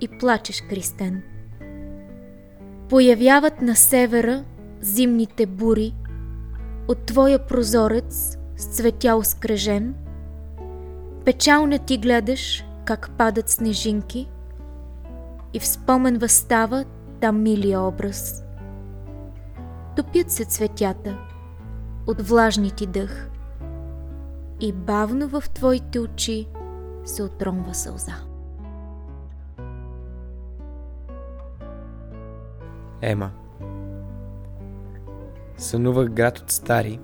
и 0.00 0.08
плачеш, 0.08 0.62
Кристен. 0.68 1.22
Появяват 2.88 3.62
на 3.62 3.76
севера 3.76 4.44
зимните 4.80 5.46
бури, 5.46 5.94
от 6.88 7.06
твоя 7.06 7.46
прозорец 7.46 8.38
с 8.56 8.76
цветял 8.76 9.22
скрежен, 9.22 9.94
печална 11.24 11.78
ти 11.78 11.98
гледаш 11.98 12.64
как 12.84 13.10
падат 13.18 13.48
снежинки 13.48 14.28
и 15.54 15.60
в 15.60 15.66
спомен 15.66 16.18
възстава 16.18 16.84
там 17.20 17.42
милия 17.42 17.80
образ. 17.80 18.44
Топят 19.96 20.30
се 20.30 20.44
цветята 20.44 21.18
от 22.06 22.20
влажни 22.20 22.70
ти 22.70 22.86
дъх 22.86 23.30
и 24.60 24.72
бавно 24.72 25.28
в 25.28 25.50
твоите 25.54 25.98
очи 25.98 26.48
се 27.04 27.22
отромва 27.22 27.74
сълза. 27.74 28.14
Ема 33.00 33.30
Сънувах 35.56 36.08
град 36.08 36.38
от 36.38 36.50
стари, 36.50 37.00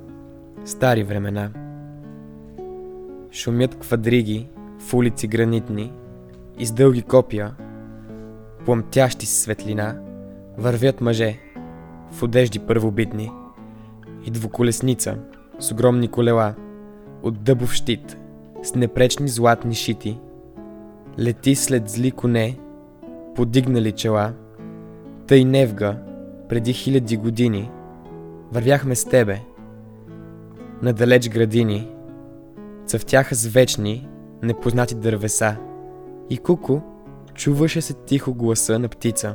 стари 0.65 1.03
времена. 1.05 1.51
Шумят 3.33 3.79
квадриги 3.79 4.49
в 4.79 4.95
улици 4.95 5.29
гранитни, 5.29 5.93
из 6.59 6.73
дълги 6.73 7.03
копия, 7.03 7.55
пламтящи 8.65 9.27
с 9.27 9.41
светлина, 9.41 10.01
вървят 10.59 11.01
мъже 11.01 11.39
в 12.13 12.23
одежди 12.23 12.59
първобитни 12.59 13.31
и 14.27 14.31
двуколесница 14.31 15.19
с 15.59 15.73
огромни 15.73 16.09
колела 16.09 16.55
от 17.23 17.43
дъбов 17.43 17.73
щит 17.73 18.19
с 18.63 18.75
непречни 18.75 19.29
златни 19.29 19.75
шити, 19.75 20.19
лети 21.19 21.55
след 21.55 21.89
зли 21.91 22.11
коне, 22.11 22.59
подигнали 23.35 23.93
чела, 23.93 24.33
тъй 25.27 25.45
невга 25.45 25.97
преди 26.49 26.73
хиляди 26.73 27.17
години 27.17 27.71
вървяхме 28.53 28.95
с 28.95 29.05
тебе– 29.05 29.41
на 30.83 30.93
далеч 30.93 31.29
градини, 31.29 31.89
цъфтяха 32.87 33.35
с 33.35 33.47
вечни, 33.47 34.09
непознати 34.43 34.95
дървеса. 34.95 35.57
И 36.31 36.39
Куко 36.39 36.83
чуваше 37.35 37.81
се 37.81 37.95
тихо 37.95 38.35
гласа 38.35 38.79
на 38.79 38.89
птица. 38.89 39.35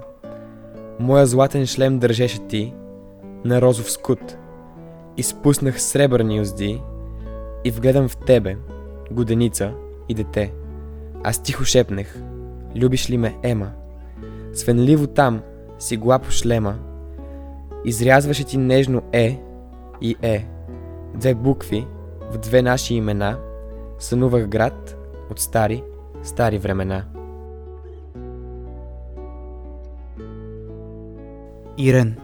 Моя 0.99 1.25
златен 1.25 1.65
шлем 1.65 1.99
държеше 1.99 2.39
ти 2.39 2.73
на 3.45 3.61
розов 3.61 3.91
скут. 3.91 4.37
Изпуснах 5.17 5.81
сребърни 5.81 6.41
узди 6.41 6.81
и 7.65 7.71
вгледам 7.71 8.07
в 8.07 8.17
тебе, 8.17 8.57
годеница 9.11 9.73
и 10.09 10.13
дете. 10.13 10.53
Аз 11.23 11.43
тихо 11.43 11.63
шепнех, 11.63 12.17
любиш 12.75 13.09
ли 13.09 13.17
ме, 13.17 13.35
Ема? 13.43 13.71
Свенливо 14.53 15.07
там 15.07 15.41
си 15.79 15.97
глапо 15.97 16.31
шлема, 16.31 16.75
изрязваше 17.85 18.43
ти 18.43 18.57
нежно 18.57 19.01
Е 19.11 19.39
и 20.01 20.15
Е 20.21 20.47
две 21.15 21.33
букви 21.33 21.87
в 22.31 22.37
две 22.37 22.61
наши 22.61 22.93
имена, 22.93 23.37
сънувах 24.03 24.47
град 24.47 24.97
от 25.31 25.39
стари, 25.39 25.83
стари 26.23 26.57
времена. 26.59 27.05
Ирен 31.77 32.17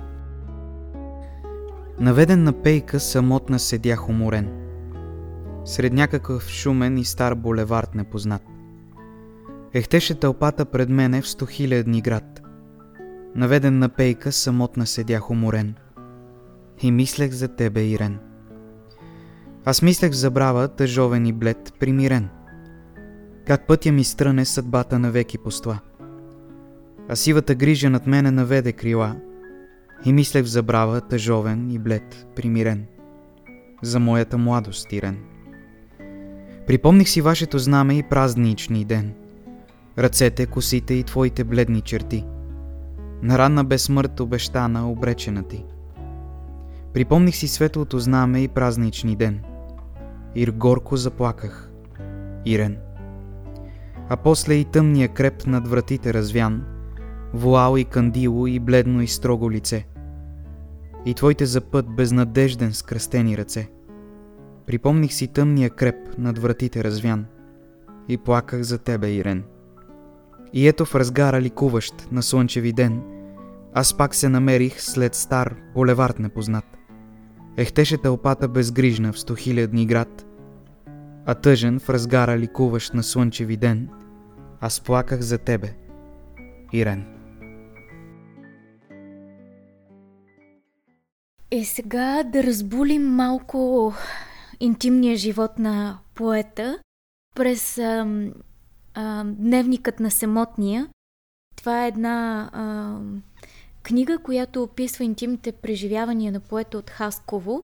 Наведен 2.00 2.44
на 2.44 2.54
пейка 2.54 3.00
самотна 3.00 3.60
седях 3.60 4.10
уморен. 4.10 4.50
Сред 5.66 5.94
някакъв 5.94 6.50
шумен 6.50 6.98
и 6.98 7.06
стар 7.06 7.36
булевард 7.36 7.96
непознат. 7.96 8.42
Ехтеше 9.74 10.20
тълпата 10.20 10.66
пред 10.66 10.90
мене 10.90 11.22
в 11.22 11.30
стохилядни 11.30 12.02
град. 12.02 12.42
Наведен 13.36 13.80
на 13.80 13.90
пейка 13.90 14.32
самотна 14.32 14.86
седях 14.86 15.32
уморен. 15.32 15.76
И 16.82 16.92
мислех 16.92 17.32
за 17.32 17.48
тебе, 17.48 17.84
Ирен. 17.84 18.29
Аз 19.70 19.82
мислех 19.82 20.12
в 20.12 20.16
забрава, 20.16 20.68
тъжовен 20.68 21.26
и 21.26 21.34
блед, 21.34 21.74
примирен. 21.80 22.30
Как 23.48 23.68
пътя 23.68 23.92
ми 23.92 24.04
стръне 24.04 24.46
съдбата 24.46 25.00
на 25.00 25.12
веки 25.12 25.38
поства. 25.38 25.80
А 27.10 27.16
сивата 27.16 27.56
грижа 27.56 27.90
над 27.90 28.08
мене 28.08 28.32
наведе 28.32 28.72
крила. 28.72 29.16
И 30.06 30.14
мислех 30.14 30.44
в 30.44 30.48
забрава, 30.48 31.02
тъжовен 31.02 31.72
и 31.72 31.80
блед, 31.80 32.28
примирен. 32.36 32.86
За 33.84 34.00
моята 34.00 34.38
младост, 34.38 34.94
Ирен. 34.94 35.18
Припомних 36.68 37.10
си 37.10 37.22
вашето 37.22 37.60
знаме 37.60 37.98
и 37.98 38.04
празнични 38.04 38.86
ден. 38.86 39.14
Ръцете, 39.98 40.46
косите 40.46 40.94
и 40.94 41.04
твоите 41.04 41.44
бледни 41.44 41.82
черти. 41.82 42.26
На 43.22 43.38
ранна 43.38 43.64
безсмърт 43.64 44.20
обещана, 44.20 44.92
обречена 44.92 45.44
ти. 45.44 45.66
Припомних 46.94 47.36
си 47.36 47.48
светлото 47.48 48.00
знаме 48.00 48.44
и 48.44 48.48
празнични 48.48 49.16
ден. 49.16 49.42
И 50.40 50.46
горко 50.46 50.98
заплаках. 50.98 51.72
Ирен. 52.46 52.78
А 54.10 54.18
после 54.18 54.54
и 54.54 54.66
тъмния 54.66 55.08
креп 55.08 55.48
над 55.48 55.68
вратите 55.68 56.14
развян, 56.14 56.64
вуал 57.34 57.78
и 57.78 57.86
кандило 57.86 58.48
и 58.48 58.60
бледно 58.60 59.02
и 59.02 59.08
строго 59.08 59.52
лице. 59.52 59.86
И 61.06 61.14
твоите 61.14 61.46
за 61.46 61.62
път 61.62 61.96
безнадежден 61.96 62.74
с 62.74 62.82
кръстени 62.82 63.38
ръце. 63.38 63.70
Припомних 64.66 65.14
си 65.14 65.28
тъмния 65.28 65.70
креп 65.70 66.18
над 66.18 66.40
вратите 66.40 66.84
развян 66.84 67.26
и 68.08 68.18
плаках 68.18 68.62
за 68.62 68.78
тебе, 68.78 69.12
Ирен. 69.12 69.44
И 70.54 70.68
ето 70.68 70.86
в 70.86 70.96
разгара 70.96 71.42
ликуващ 71.42 71.94
на 72.12 72.24
слънчеви 72.24 72.74
ден, 72.74 73.02
аз 73.74 73.98
пак 73.98 74.16
се 74.16 74.30
намерих 74.30 74.82
след 74.82 75.16
стар 75.16 75.56
булевард 75.74 76.20
непознат. 76.20 76.66
Ехтеше 77.58 77.98
тълпата 77.98 78.48
безгрижна 78.48 79.14
в 79.14 79.20
стохилядни 79.20 79.86
град, 79.86 80.26
а 81.32 81.36
тъжен 81.36 81.80
в 81.80 81.90
разгара 81.90 82.38
ликуващ 82.38 82.94
на 82.94 83.04
слънчеви 83.04 83.58
ден, 83.58 83.90
аз 84.62 84.82
плаках 84.82 85.22
за 85.22 85.38
тебе, 85.38 85.76
Ирен. 86.74 87.06
Е, 91.52 91.64
сега 91.64 92.24
да 92.24 92.44
разбулим 92.44 93.16
малко 93.16 93.94
интимния 94.60 95.18
живот 95.18 95.60
на 95.60 96.00
поета 96.16 96.80
през 97.36 97.78
а, 97.78 98.08
а, 98.94 99.24
дневникът 99.24 100.00
на 100.00 100.12
самотния. 100.12 100.90
Това 101.56 101.86
е 101.86 101.88
една 101.88 102.50
а, 102.54 102.98
книга, 103.84 104.18
която 104.18 104.64
описва 104.64 105.04
интимните 105.04 105.52
преживявания 105.52 106.32
на 106.32 106.40
поета 106.40 106.78
от 106.78 106.90
Хасково. 106.90 107.62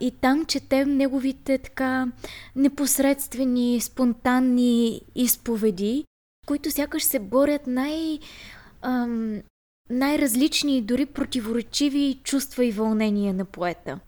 И 0.00 0.10
там 0.10 0.44
четем 0.44 0.96
неговите 0.96 1.58
така 1.58 2.06
непосредствени, 2.56 3.80
спонтанни 3.80 5.00
изповеди, 5.14 6.04
които 6.46 6.70
сякаш 6.70 7.04
се 7.04 7.18
борят 7.18 7.66
най- 7.66 8.18
ам, 8.82 9.40
най-различни, 9.90 10.82
дори 10.82 11.06
противоречиви 11.06 12.20
чувства 12.24 12.64
и 12.64 12.72
вълнения 12.72 13.34
на 13.34 13.44
поета. 13.44 14.00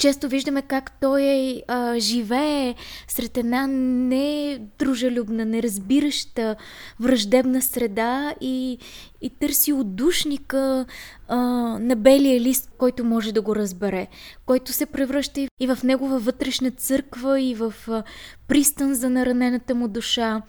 Често 0.00 0.28
виждаме 0.28 0.62
как 0.62 1.00
той 1.00 1.62
а, 1.68 1.98
живее 1.98 2.74
сред 3.08 3.36
една 3.36 3.66
недружелюбна, 3.66 5.44
неразбираща, 5.44 6.56
враждебна 7.00 7.62
среда 7.62 8.34
и, 8.40 8.78
и 9.20 9.30
търси 9.30 9.72
отдушника 9.72 10.86
а, 11.28 11.36
на 11.80 11.96
белия 11.96 12.40
лист, 12.40 12.70
който 12.78 13.04
може 13.04 13.32
да 13.32 13.42
го 13.42 13.56
разбере, 13.56 14.06
който 14.46 14.72
се 14.72 14.86
превръща 14.86 15.40
и 15.60 15.66
в 15.66 15.78
негова 15.84 16.18
вътрешна 16.18 16.70
църква, 16.70 17.40
и 17.40 17.54
в 17.54 17.74
а, 17.88 18.02
пристан 18.48 18.94
за 18.94 19.10
наранената 19.10 19.74
му 19.74 19.88
душа. 19.88 20.42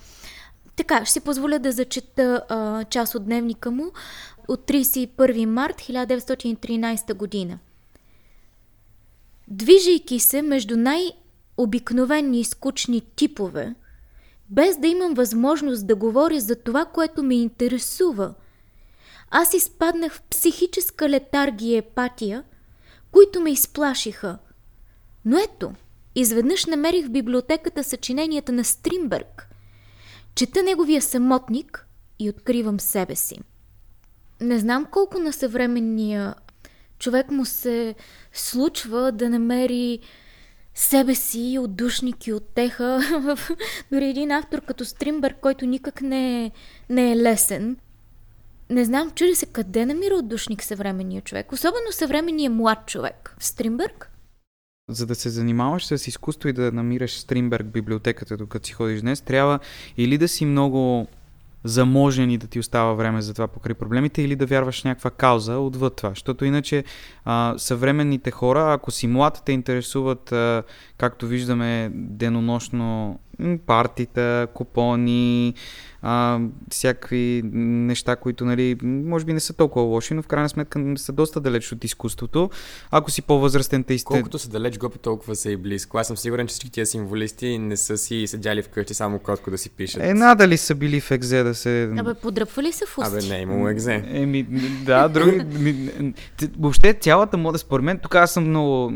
Така, 0.76 1.06
ще 1.06 1.14
си 1.14 1.20
позволя 1.20 1.60
да 1.60 1.72
зачета 1.72 2.44
а, 2.50 2.84
част 2.84 3.16
от 3.16 3.26
дневника 3.26 3.72
му 3.72 3.92
от 4.48 4.68
31 4.68 5.46
март 5.46 5.82
1913 5.82 7.14
година. 7.14 7.60
Движейки 9.52 10.20
се 10.20 10.42
между 10.42 10.78
най-обикновени 10.78 12.40
и 12.40 12.44
скучни 12.44 13.02
типове, 13.16 13.76
без 14.50 14.78
да 14.78 14.88
имам 14.88 15.14
възможност 15.14 15.88
да 15.88 15.96
говоря 15.96 16.40
за 16.40 16.56
това, 16.56 16.86
което 16.86 17.24
ме 17.24 17.36
интересува, 17.36 18.34
аз 19.32 19.54
изпаднах 19.54 20.14
в 20.14 20.22
психическа 20.22 21.10
летаргия 21.10 21.74
и 21.74 21.78
епатия, 21.78 22.44
които 23.12 23.42
ме 23.42 23.52
изплашиха. 23.52 24.38
Но 25.26 25.38
ето, 25.38 25.74
изведнъж 26.16 26.66
намерих 26.66 27.06
в 27.06 27.12
библиотеката 27.12 27.84
съчиненията 27.84 28.52
на 28.52 28.64
Стримберг. 28.64 29.50
Чета 30.36 30.64
неговия 30.64 31.02
самотник 31.02 31.88
и 32.20 32.30
откривам 32.30 32.80
себе 32.80 33.16
си. 33.16 33.40
Не 34.42 34.60
знам 34.60 34.86
колко 34.92 35.20
на 35.20 35.34
съвременния 35.34 36.36
човек 37.02 37.32
му 37.32 37.46
се 37.46 37.96
случва 38.34 39.12
да 39.12 39.30
намери 39.30 40.00
себе 40.76 41.16
си, 41.16 41.58
отдушник 41.62 42.28
и 42.28 42.34
оттеха 42.34 43.00
в 43.22 43.39
дори 43.91 44.06
един 44.06 44.32
автор 44.32 44.62
като 44.62 44.86
Стримбърг, 44.86 45.36
който 45.41 45.66
никак 45.66 46.02
не 46.02 46.45
е, 46.45 46.52
не 46.89 47.12
е 47.12 47.16
лесен. 47.18 47.78
Не 48.70 48.86
знам, 48.86 49.12
чуди 49.12 49.36
се 49.36 49.45
къде 49.45 49.86
намира 49.86 50.16
отдушник 50.16 50.64
съвременния 50.64 51.22
човек, 51.22 51.52
особено 51.52 51.91
съвременния 51.91 52.49
млад 52.49 52.86
човек. 52.88 53.36
В 53.39 53.45
Стримбърг? 53.45 54.12
За 54.89 55.06
да 55.06 55.16
се 55.16 55.30
занимаваш 55.30 55.86
с 55.86 56.08
изкуство 56.08 56.49
и 56.49 56.54
да 56.54 56.72
намираш 56.72 57.20
Стримберг 57.20 57.66
библиотеката, 57.66 58.38
докато 58.38 58.68
си 58.68 58.74
ходиш 58.74 59.02
днес, 59.02 59.22
трябва 59.22 59.60
или 59.97 60.18
да 60.18 60.28
си 60.28 60.45
много 60.45 61.08
заможен 61.64 62.32
и 62.32 62.38
да 62.38 62.47
ти 62.47 62.59
остава 62.59 62.93
време 62.93 63.22
за 63.22 63.34
това 63.34 63.47
покрай 63.47 63.74
проблемите 63.74 64.22
или 64.22 64.36
да 64.36 64.45
вярваш 64.45 64.82
в 64.82 64.86
някаква 64.86 65.12
кауза 65.12 65.57
отвъд 65.57 65.95
това. 65.95 66.09
Защото 66.09 66.45
иначе 66.45 66.84
а, 67.26 67.53
съвременните 67.57 68.32
хора, 68.32 68.74
ако 68.74 68.91
си 68.91 69.07
млад, 69.07 69.41
те 69.45 69.51
интересуват, 69.51 70.32
а, 70.32 70.64
както 71.02 71.28
виждаме, 71.28 71.89
денонощно 71.93 73.20
партита, 73.66 74.47
купони, 74.54 75.54
а, 76.02 76.39
всякакви 76.70 77.41
неща, 77.54 78.16
които, 78.16 78.45
нали, 78.45 78.78
може 78.84 79.26
би 79.26 79.34
не 79.34 79.39
са 79.39 79.54
толкова 79.54 79.86
лоши, 79.86 80.14
но 80.14 80.22
в 80.22 80.28
крайна 80.28 80.49
сметка 80.49 80.93
са 80.95 81.14
доста 81.14 81.41
далеч 81.41 81.72
от 81.72 81.84
изкуството. 81.84 82.49
Ако 82.91 83.12
си 83.12 83.22
по-възрастен, 83.22 83.84
те 83.84 83.97
сте... 83.97 84.06
Колкото 84.06 84.39
са 84.39 84.49
далеч, 84.49 84.78
гопи 84.78 84.99
толкова 84.99 85.36
са 85.36 85.52
и 85.52 85.58
близко. 85.58 85.97
Аз 85.97 86.08
съм 86.08 86.18
сигурен, 86.18 86.47
че 86.47 86.52
всички 86.52 86.72
тия 86.72 86.86
символисти 86.86 87.58
не 87.58 87.78
са 87.78 87.97
си 87.97 88.28
седяли 88.28 88.62
вкъщи 88.62 88.93
само 88.93 89.20
кротко 89.20 89.52
да 89.52 89.58
си 89.58 89.70
пишат. 89.70 90.04
Е, 90.04 90.14
надали 90.14 90.58
са 90.58 90.76
били 90.76 91.02
в 91.02 91.12
екзе 91.12 91.43
да 91.43 91.56
се... 91.56 91.84
Абе, 91.97 92.14
подръпвали 92.14 92.72
са 92.72 92.86
в 92.86 92.97
усти? 92.97 93.18
Абе, 93.18 93.28
не 93.28 93.38
е 93.38 93.41
имало 93.41 93.68
екзе. 93.68 94.04
Еми, 94.08 94.43
да, 94.86 95.08
други... 95.08 95.91
въобще 96.60 96.93
цялата 96.93 97.38
мода, 97.38 97.58
според 97.58 97.86
мен, 97.86 97.99
тук 97.99 98.16
аз 98.16 98.34
съм 98.34 98.49
много... 98.49 98.91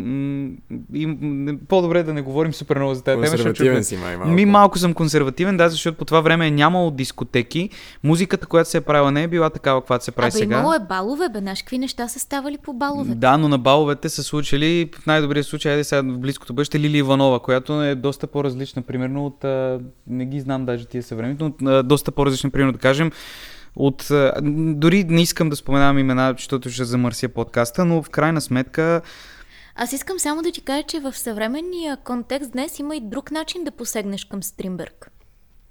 И, 0.94 1.18
по-добре 1.96 2.12
да 2.12 2.14
не 2.14 2.22
говорим 2.22 2.54
супер 2.54 2.78
много 2.78 2.94
за 2.94 3.04
тази 3.04 3.16
тема. 3.16 3.30
Консервативен 3.30 3.84
си, 3.84 3.98
май 3.98 4.18
малко. 4.18 4.32
Ми 4.32 4.46
малко 4.46 4.78
съм 4.78 4.94
консервативен, 4.94 5.58
да, 5.58 5.70
защото 5.70 5.98
по 5.98 6.06
това 6.06 6.22
време 6.22 6.48
е 6.48 6.52
нямало 6.52 6.92
дискотеки. 6.92 7.70
Музиката, 8.04 8.46
която 8.46 8.70
се 8.70 8.78
е 8.78 8.82
правила, 8.82 9.12
не 9.12 9.24
е 9.24 9.28
била 9.28 9.50
такава, 9.50 9.82
каквато 9.82 10.06
се 10.06 10.12
прави 10.12 10.28
Абе, 10.28 10.38
сега. 10.38 10.56
имало 10.56 10.74
е 10.74 10.80
балове, 10.80 11.30
бе, 11.30 11.40
знаеш 11.40 11.62
какви 11.62 11.78
неща 11.78 12.08
са 12.08 12.20
ставали 12.20 12.58
по 12.58 12.74
баловете. 12.74 13.16
Да, 13.16 13.38
но 13.38 13.48
на 13.48 13.58
баловете 13.58 14.10
са 14.10 14.24
случили, 14.24 14.90
в 15.00 15.06
най-добрия 15.06 15.44
случай, 15.44 15.72
айде 15.72 15.84
сега 15.84 16.02
в 16.02 16.18
близкото 16.18 16.54
бъдеще, 16.54 16.80
Лили 16.80 16.98
Иванова, 16.98 17.40
която 17.40 17.84
е 17.84 17.96
доста 17.96 18.28
по-различна, 18.28 18.82
примерно 18.82 19.26
от, 19.26 19.44
а, 19.44 19.80
не 20.08 20.26
ги 20.26 20.40
знам 20.40 20.66
даже 20.66 20.86
тия 20.86 21.04
съвременните, 21.04 21.44
но 21.62 21.72
а, 21.72 21.84
доста 21.84 22.12
по-различна, 22.12 22.50
примерно 22.50 22.74
да 22.74 22.80
кажем, 22.80 23.12
от... 23.76 24.12
Дори 24.76 25.04
не 25.04 25.22
искам 25.22 25.50
да 25.50 25.56
споменавам 25.56 26.00
имена, 26.00 26.34
защото 26.38 26.70
ще 26.70 26.84
замърся 26.84 27.30
подкаста, 27.30 27.86
но 27.86 28.04
в 28.04 28.10
крайна 28.10 28.42
сметка 28.42 29.02
аз 29.76 29.94
искам 29.94 30.20
само 30.20 30.42
да 30.42 30.52
ти 30.52 30.62
кажа, 30.62 30.84
че 30.84 31.00
в 31.00 31.18
съвременния 31.18 31.98
контекст 31.98 32.52
днес 32.52 32.80
има 32.80 32.96
и 32.96 33.02
друг 33.02 33.32
начин 33.32 33.64
да 33.64 33.72
посегнеш 33.72 34.26
към 34.26 34.44
Стримберг. 34.44 35.12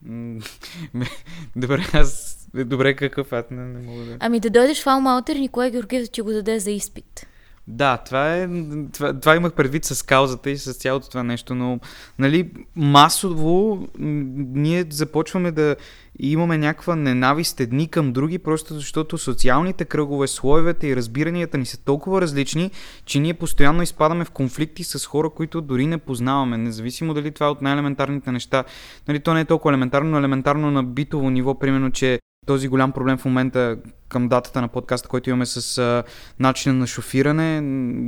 Добре, 1.56 1.84
аз... 1.92 2.38
Добре, 2.54 2.96
какъв 2.96 3.32
аз 3.32 3.44
не, 3.50 3.64
не 3.64 3.86
мога 3.86 4.04
да... 4.04 4.16
Ами 4.20 4.40
да 4.40 4.50
дойдеш 4.50 4.82
в 4.82 4.86
Алмаутер, 4.86 5.36
Николай 5.36 5.70
Георгиев 5.70 6.02
да 6.02 6.08
ти 6.08 6.20
го 6.20 6.32
даде 6.32 6.58
за 6.58 6.70
изпит. 6.70 7.26
Да, 7.66 7.96
това 7.96 8.36
е. 8.36 8.48
Това, 8.92 9.20
това 9.20 9.36
имах 9.36 9.52
предвид 9.52 9.84
с 9.84 10.02
каузата 10.02 10.50
и 10.50 10.58
с 10.58 10.72
цялото 10.74 11.08
това 11.08 11.22
нещо, 11.22 11.54
но 11.54 11.80
нали, 12.18 12.50
масово 12.76 13.88
ние 13.98 14.84
започваме 14.90 15.52
да 15.52 15.76
имаме 16.18 16.58
някаква 16.58 16.96
ненавист 16.96 17.60
едни 17.60 17.88
към 17.88 18.12
други, 18.12 18.38
просто 18.38 18.74
защото 18.74 19.18
социалните 19.18 19.84
кръгове, 19.84 20.26
слоевете 20.26 20.86
и 20.86 20.96
разбиранията 20.96 21.58
ни 21.58 21.66
са 21.66 21.84
толкова 21.84 22.20
различни, 22.20 22.70
че 23.04 23.20
ние 23.20 23.34
постоянно 23.34 23.82
изпадаме 23.82 24.24
в 24.24 24.30
конфликти 24.30 24.84
с 24.84 25.06
хора, 25.06 25.30
които 25.30 25.60
дори 25.60 25.86
не 25.86 25.98
познаваме, 25.98 26.58
независимо 26.58 27.14
дали 27.14 27.30
това 27.30 27.46
е 27.46 27.50
от 27.50 27.62
най-елементарните 27.62 28.32
неща. 28.32 28.64
Нали, 29.08 29.20
то 29.20 29.34
не 29.34 29.40
е 29.40 29.44
толкова 29.44 29.70
елементарно, 29.72 30.10
но 30.10 30.18
елементарно 30.18 30.70
на 30.70 30.84
битово 30.84 31.30
ниво, 31.30 31.58
примерно, 31.58 31.90
че 31.90 32.20
този 32.46 32.68
голям 32.68 32.92
проблем 32.92 33.18
в 33.18 33.24
момента 33.24 33.76
към 34.08 34.28
датата 34.28 34.60
на 34.60 34.68
подкаста, 34.68 35.08
който 35.08 35.30
имаме 35.30 35.46
с 35.46 35.78
а, 35.78 36.02
начина 36.38 36.74
на 36.74 36.86
шофиране 36.86 37.62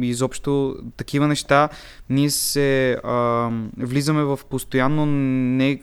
и 0.07 0.09
изобщо 0.09 0.77
такива 0.97 1.29
неща, 1.29 1.69
ние 2.11 2.31
се 2.31 2.93
а, 3.05 3.51
влизаме 3.79 4.23
в 4.23 4.41
постоянно 4.51 5.07
не 5.07 5.81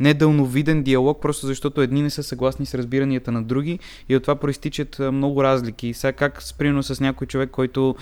недълновиден 0.00 0.82
диалог, 0.82 1.22
просто 1.22 1.46
защото 1.46 1.82
едни 1.82 2.02
не 2.02 2.10
са 2.10 2.22
съгласни 2.22 2.66
с 2.66 2.74
разбиранията 2.74 3.32
на 3.32 3.42
други 3.42 3.78
и 4.08 4.16
от 4.16 4.22
това 4.22 4.34
проистичат 4.34 4.98
много 4.98 5.44
разлики. 5.44 5.94
Сега 5.94 6.12
как, 6.12 6.42
спрямо 6.42 6.82
с 6.82 7.00
някой 7.00 7.26
човек, 7.26 7.50
който 7.50 7.96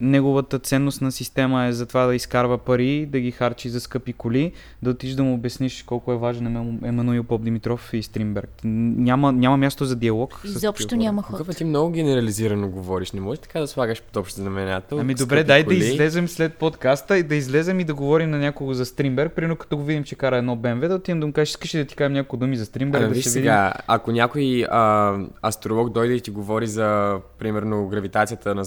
неговата 0.00 0.58
ценностна 0.58 1.12
система 1.12 1.64
е 1.64 1.72
за 1.72 1.86
това 1.86 2.06
да 2.06 2.14
изкарва 2.14 2.58
пари, 2.58 3.06
да 3.06 3.20
ги 3.20 3.30
харчи 3.30 3.68
за 3.68 3.80
скъпи 3.80 4.12
коли, 4.12 4.52
да 4.82 4.90
отиш 4.90 5.12
да 5.12 5.22
му 5.22 5.34
обясниш 5.34 5.82
колко 5.82 6.12
е 6.12 6.16
важен 6.16 6.78
Емануил 6.84 7.24
Поп 7.24 7.42
Димитров 7.42 7.90
и 7.92 8.02
Стримберг. 8.02 8.50
Няма, 8.64 9.32
няма 9.32 9.56
място 9.56 9.84
за 9.84 9.96
диалог. 9.96 10.40
Изобщо 10.44 10.96
няма 10.96 11.22
ход. 11.22 11.38
Тук 11.38 11.56
ти 11.56 11.64
много 11.64 11.90
генерализирано 11.90 12.68
говориш. 12.68 13.12
Не 13.12 13.20
можеш 13.20 13.38
така 13.38 13.60
да 13.60 13.66
слагаш 13.66 14.02
под 14.02 14.16
общ 14.16 14.34
знаменател. 14.34 14.98
Ами 14.98 15.14
добре, 15.14 15.44
дай 15.44 15.64
коли. 15.64 15.78
да 15.78 15.84
излезем 15.84 16.28
след 16.28 16.54
подкаста 16.54 17.18
и 17.18 17.22
да 17.22 17.34
излезем 17.34 17.80
и 17.80 17.84
да 17.84 17.94
говорим 17.94 18.30
на 18.30 18.38
някого 18.38 18.74
за 18.74 18.86
Стримберг. 18.86 19.32
Примерно 19.32 19.56
като 19.56 19.76
го 19.76 19.84
видим, 19.84 20.04
че 20.04 20.14
кара 20.14 20.36
едно 20.36 20.56
БМВ, 20.56 20.88
да 20.88 20.94
отидем 20.94 21.20
да 21.20 21.26
му 21.26 21.32
кажеш, 21.32 21.50
искаш 21.50 21.70
да 21.70 21.84
ти 21.84 21.96
кажем 21.96 22.12
няколко 22.12 22.36
думи 22.36 22.56
за 22.56 22.66
Стримберг. 22.66 23.02
Ами, 23.02 23.08
да 23.08 23.14
виж 23.14 23.24
сега, 23.24 23.66
видим... 23.66 23.84
ако 23.86 24.12
някой 24.12 24.64
а, 24.70 25.16
астролог 25.46 25.92
дойде 25.92 26.14
и 26.14 26.20
ти 26.20 26.30
говори 26.30 26.66
за, 26.66 27.18
примерно, 27.38 27.88
гравитацията 27.88 28.54
на 28.54 28.64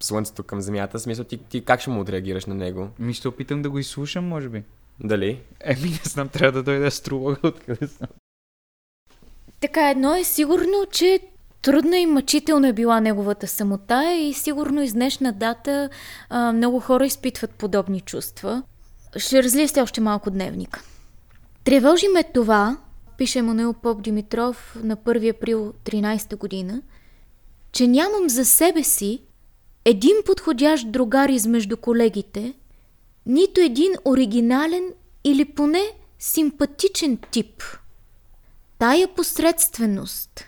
Слънцето 0.00 0.42
към 0.42 0.60
Земята. 0.60 0.98
Смисъл, 0.98 1.24
ти, 1.24 1.38
ти 1.38 1.64
как 1.64 1.80
ще 1.80 1.90
му 1.90 2.00
отреагираш 2.00 2.46
на 2.46 2.54
него? 2.54 2.88
Ми 2.98 3.14
ще 3.14 3.28
опитам 3.28 3.62
да 3.62 3.70
го 3.70 3.78
изслушам, 3.78 4.28
може 4.28 4.48
би. 4.48 4.62
Дали? 5.00 5.40
Еми, 5.60 5.90
не 5.90 6.00
знам, 6.04 6.28
трябва 6.28 6.52
да 6.52 6.62
дойде 6.62 6.86
астролога, 6.86 7.38
откъде 7.48 7.86
съм. 7.86 8.08
Така, 9.60 9.90
едно 9.90 10.14
е 10.14 10.24
сигурно, 10.24 10.86
че 10.92 11.20
трудна 11.62 11.98
и 11.98 12.06
мъчителна 12.06 12.68
е 12.68 12.72
била 12.72 13.00
неговата 13.00 13.46
самота 13.46 14.14
и 14.14 14.34
сигурно 14.34 14.82
из 14.82 14.92
днешна 14.92 15.32
дата 15.32 15.90
а, 16.30 16.52
много 16.52 16.80
хора 16.80 17.06
изпитват 17.06 17.50
подобни 17.50 18.00
чувства. 18.00 18.62
Ще 19.16 19.42
разлия 19.42 19.68
още 19.82 20.00
малко 20.00 20.30
дневник. 20.30 20.84
Тревожи 21.64 22.08
ме 22.08 22.22
това, 22.22 22.76
пише 23.18 23.42
Мануил 23.42 23.72
Поп 23.72 24.02
Димитров 24.02 24.76
на 24.82 24.96
1 24.96 25.36
април 25.36 25.72
13 25.84 26.36
година, 26.36 26.82
че 27.72 27.86
нямам 27.86 28.28
за 28.28 28.44
себе 28.44 28.82
си 28.82 29.22
един 29.88 30.16
подходящ 30.24 30.92
другар 30.92 31.28
измежду 31.28 31.76
колегите, 31.76 32.54
нито 33.26 33.60
един 33.60 33.92
оригинален 34.04 34.92
или 35.24 35.44
поне 35.44 35.82
симпатичен 36.18 37.18
тип. 37.30 37.62
Тая 38.78 39.08
посредственост 39.14 40.44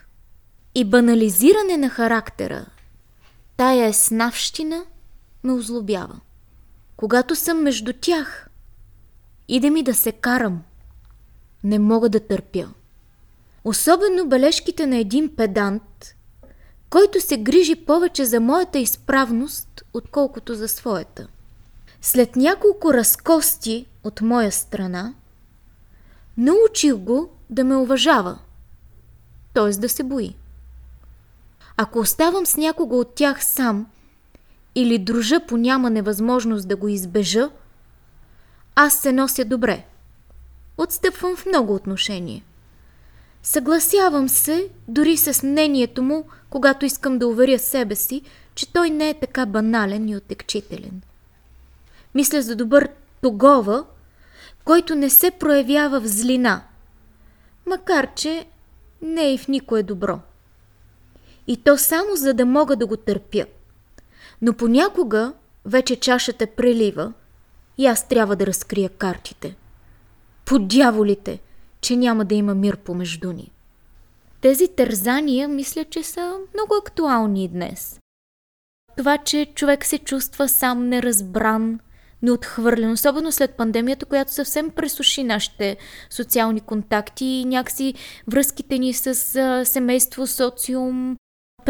и 0.74 0.84
банализиране 0.84 1.76
на 1.76 1.88
характера, 1.88 2.66
тая 3.56 3.86
еснавщина 3.86 4.84
ме 5.44 5.52
озлобява. 5.52 6.20
Когато 6.96 7.36
съм 7.36 7.62
между 7.62 7.92
тях, 7.92 8.48
иде 9.48 9.70
ми 9.70 9.82
да 9.82 9.94
се 9.94 10.12
карам. 10.12 10.62
Не 11.64 11.78
мога 11.78 12.08
да 12.08 12.20
търпя. 12.20 12.68
Особено 13.64 14.28
бележките 14.28 14.86
на 14.86 14.96
един 14.96 15.36
педант 15.36 15.82
който 16.90 17.20
се 17.20 17.36
грижи 17.36 17.74
повече 17.74 18.24
за 18.24 18.40
моята 18.40 18.78
изправност, 18.78 19.82
отколкото 19.94 20.54
за 20.54 20.68
своята. 20.68 21.28
След 22.02 22.36
няколко 22.36 22.94
разкости 22.94 23.86
от 24.04 24.20
моя 24.20 24.52
страна, 24.52 25.14
научих 26.36 26.94
го 26.94 27.30
да 27.50 27.64
ме 27.64 27.76
уважава, 27.76 28.38
т.е. 29.54 29.70
да 29.70 29.88
се 29.88 30.02
бои. 30.02 30.34
Ако 31.76 31.98
оставам 31.98 32.46
с 32.46 32.56
някого 32.56 32.98
от 33.00 33.14
тях 33.14 33.44
сам 33.44 33.86
или 34.74 34.98
дружа 34.98 35.40
по 35.46 35.56
няма 35.56 35.90
невъзможност 35.90 36.68
да 36.68 36.76
го 36.76 36.88
избежа, 36.88 37.50
аз 38.74 38.94
се 38.94 39.12
нося 39.12 39.44
добре. 39.44 39.84
Отстъпвам 40.78 41.36
в 41.36 41.46
много 41.46 41.74
отношения. 41.74 42.42
Съгласявам 43.42 44.28
се 44.28 44.68
дори 44.88 45.16
с 45.16 45.42
мнението 45.42 46.02
му, 46.02 46.24
когато 46.50 46.86
искам 46.86 47.18
да 47.18 47.28
уверя 47.28 47.58
себе 47.58 47.94
си, 47.94 48.22
че 48.54 48.72
той 48.72 48.90
не 48.90 49.08
е 49.08 49.14
така 49.14 49.46
банален 49.46 50.08
и 50.08 50.16
отекчителен. 50.16 51.02
Мисля 52.14 52.42
за 52.42 52.56
добър 52.56 52.88
тогова, 53.22 53.84
който 54.64 54.94
не 54.94 55.10
се 55.10 55.30
проявява 55.30 56.00
в 56.00 56.06
злина, 56.06 56.62
макар 57.66 58.14
че 58.14 58.46
не 59.02 59.22
е 59.22 59.34
и 59.34 59.38
в 59.38 59.48
никое 59.48 59.82
добро. 59.82 60.20
И 61.46 61.56
то 61.56 61.78
само 61.78 62.16
за 62.16 62.34
да 62.34 62.46
мога 62.46 62.76
да 62.76 62.86
го 62.86 62.96
търпя. 62.96 63.46
Но 64.42 64.52
понякога 64.52 65.32
вече 65.64 65.96
чашата 65.96 66.46
прелива 66.46 67.12
и 67.78 67.86
аз 67.86 68.08
трябва 68.08 68.36
да 68.36 68.46
разкрия 68.46 68.88
картите. 68.88 69.56
По 70.44 70.58
дяволите– 70.58 71.38
че 71.80 71.96
няма 71.96 72.24
да 72.24 72.34
има 72.34 72.54
мир 72.54 72.76
помежду 72.76 73.32
ни. 73.32 73.52
Тези 74.40 74.68
тързания 74.68 75.48
мисля, 75.48 75.84
че 75.84 76.02
са 76.02 76.38
много 76.54 76.74
актуални 76.74 77.48
днес. 77.48 78.00
Това, 78.96 79.18
че 79.18 79.46
човек 79.54 79.84
се 79.84 79.98
чувства 79.98 80.48
сам 80.48 80.88
неразбран, 80.88 81.80
неотхвърлен, 82.22 82.90
особено 82.92 83.32
след 83.32 83.56
пандемията, 83.56 84.06
която 84.06 84.32
съвсем 84.32 84.70
пресуши 84.70 85.24
нашите 85.24 85.76
социални 86.10 86.60
контакти 86.60 87.24
и 87.24 87.44
някакси 87.44 87.94
връзките 88.28 88.78
ни 88.78 88.92
с 88.92 89.14
семейство, 89.64 90.26
социум, 90.26 91.16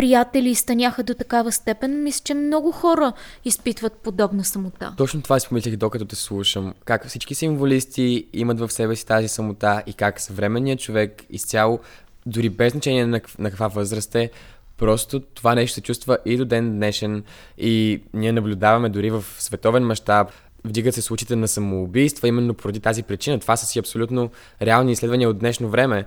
приятели 0.00 0.54
станяха 0.54 1.02
до 1.02 1.14
такава 1.14 1.52
степен, 1.52 2.02
мисля, 2.02 2.22
че 2.24 2.34
много 2.34 2.72
хора 2.72 3.12
изпитват 3.44 3.92
подобна 3.92 4.44
самота. 4.44 4.94
Точно 4.96 5.22
това 5.22 5.36
изпомислих 5.36 5.76
докато 5.76 6.04
те 6.04 6.16
слушам. 6.16 6.74
Как 6.84 7.06
всички 7.06 7.34
символисти 7.34 8.26
имат 8.32 8.60
в 8.60 8.70
себе 8.70 8.96
си 8.96 9.06
тази 9.06 9.28
самота 9.28 9.82
и 9.86 9.92
как 9.92 10.20
съвременният 10.20 10.80
човек 10.80 11.24
изцяло, 11.30 11.80
дори 12.26 12.48
без 12.48 12.72
значение 12.72 13.06
на, 13.06 13.20
на 13.38 13.50
каква 13.50 13.68
възраст 13.68 14.14
е, 14.14 14.30
Просто 14.76 15.20
това 15.20 15.54
нещо 15.54 15.74
се 15.74 15.80
чувства 15.80 16.18
и 16.24 16.36
до 16.36 16.44
ден 16.44 16.76
днешен 16.76 17.24
и 17.58 18.02
ние 18.14 18.32
наблюдаваме 18.32 18.88
дори 18.88 19.10
в 19.10 19.24
световен 19.38 19.86
мащаб 19.86 20.28
вдигат 20.64 20.94
се 20.94 21.02
случаите 21.02 21.36
на 21.36 21.48
самоубийства 21.48 22.28
именно 22.28 22.54
поради 22.54 22.80
тази 22.80 23.02
причина. 23.02 23.40
Това 23.40 23.56
са 23.56 23.66
си 23.66 23.78
абсолютно 23.78 24.30
реални 24.62 24.92
изследвания 24.92 25.28
от 25.28 25.38
днешно 25.38 25.68
време. 25.68 26.04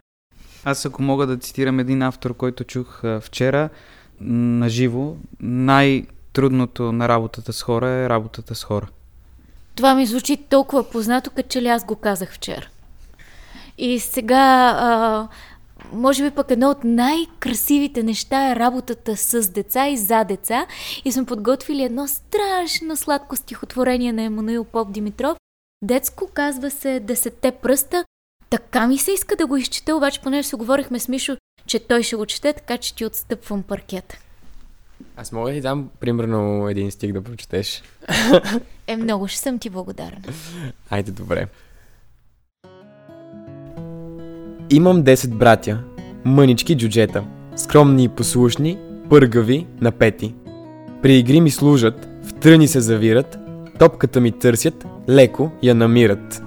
Аз 0.65 0.85
ако 0.85 1.01
мога 1.01 1.27
да 1.27 1.37
цитирам 1.37 1.79
един 1.79 2.01
автор, 2.01 2.33
който 2.33 2.63
чух 2.63 3.03
а, 3.03 3.21
вчера 3.21 3.69
на 4.21 4.69
живо, 4.69 5.15
най-трудното 5.39 6.91
на 6.91 7.07
работата 7.07 7.53
с 7.53 7.63
хора 7.63 7.89
е 7.89 8.09
работата 8.09 8.55
с 8.55 8.63
хора. 8.63 8.87
Това 9.75 9.95
ми 9.95 10.05
звучи 10.05 10.37
толкова 10.37 10.89
познато, 10.89 11.31
като 11.31 11.49
че 11.49 11.61
ли 11.61 11.67
аз 11.67 11.85
го 11.85 11.95
казах 11.95 12.33
вчера. 12.33 12.67
И 13.77 13.99
сега, 13.99 14.75
а, 14.77 15.27
може 15.93 16.23
би 16.23 16.35
пък 16.35 16.51
едно 16.51 16.69
от 16.69 16.83
най-красивите 16.83 18.03
неща 18.03 18.51
е 18.51 18.55
работата 18.55 19.17
с 19.17 19.51
деца 19.51 19.87
и 19.87 19.97
за 19.97 20.23
деца. 20.23 20.65
И 21.05 21.11
сме 21.11 21.25
подготвили 21.25 21.83
едно 21.83 22.07
страшно 22.07 22.97
сладко 22.97 23.35
стихотворение 23.35 24.13
на 24.13 24.21
Емануил 24.21 24.63
Поп 24.63 24.91
Димитров. 24.91 25.37
Детско 25.83 26.29
казва 26.33 26.71
се 26.71 26.99
Десетте 26.99 27.51
пръста. 27.51 28.05
Така 28.53 28.87
ми 28.87 28.97
се 28.97 29.11
иска 29.11 29.35
да 29.35 29.47
го 29.47 29.57
изчета, 29.57 29.95
обаче 29.95 30.21
понеже 30.21 30.47
се 30.47 30.55
говорихме 30.55 30.99
с 30.99 31.07
Мишо, 31.07 31.37
че 31.65 31.79
той 31.79 32.03
ще 32.03 32.15
го 32.15 32.25
чете, 32.25 32.53
така 32.53 32.77
че 32.77 32.95
ти 32.95 33.05
отстъпвам 33.05 33.63
паркета. 33.63 34.17
Аз 35.17 35.31
мога 35.31 35.49
да 35.49 35.55
ти 35.55 35.61
дам 35.61 35.89
примерно 35.99 36.69
един 36.69 36.91
стих 36.91 37.13
да 37.13 37.21
прочетеш. 37.21 37.83
Е, 38.87 38.97
много 38.97 39.27
ще 39.27 39.39
съм 39.39 39.59
ти 39.59 39.69
благодарна. 39.69 40.21
Айде, 40.89 41.11
добре. 41.11 41.47
Имам 44.69 45.03
10 45.03 45.27
братя, 45.27 45.83
мънички 46.25 46.77
джуджета, 46.77 47.23
скромни 47.55 48.03
и 48.03 48.09
послушни, 48.09 48.77
пъргави, 49.09 49.67
напети. 49.81 50.33
При 51.01 51.17
игри 51.17 51.41
ми 51.41 51.51
служат, 51.51 52.07
в 52.23 52.33
тръни 52.33 52.67
се 52.67 52.79
завират, 52.79 53.37
топката 53.79 54.21
ми 54.21 54.31
търсят, 54.31 54.85
леко 55.09 55.51
я 55.63 55.75
намират. 55.75 56.43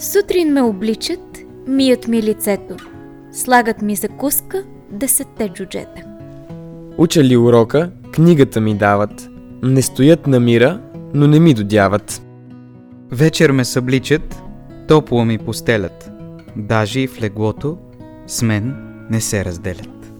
Сутрин 0.00 0.52
ме 0.52 0.62
обличат, 0.62 1.38
мият 1.66 2.08
ми 2.08 2.22
лицето, 2.22 2.76
слагат 3.32 3.82
ми 3.82 3.96
закуска, 3.96 4.64
десетте 4.90 5.48
джуджета. 5.48 6.02
Уча 6.98 7.24
ли 7.24 7.36
урока, 7.36 7.90
книгата 8.12 8.60
ми 8.60 8.74
дават, 8.74 9.28
не 9.62 9.82
стоят 9.82 10.26
на 10.26 10.40
мира, 10.40 10.80
но 11.14 11.26
не 11.26 11.40
ми 11.40 11.54
додяват. 11.54 12.22
Вечер 13.10 13.50
ме 13.50 13.64
събличат, 13.64 14.42
топло 14.88 15.24
ми 15.24 15.38
постелят. 15.38 16.10
Даже 16.56 17.00
и 17.00 17.08
в 17.08 17.20
леглото 17.20 17.78
с 18.26 18.42
мен 18.42 18.76
не 19.10 19.20
се 19.20 19.44
разделят. 19.44 20.12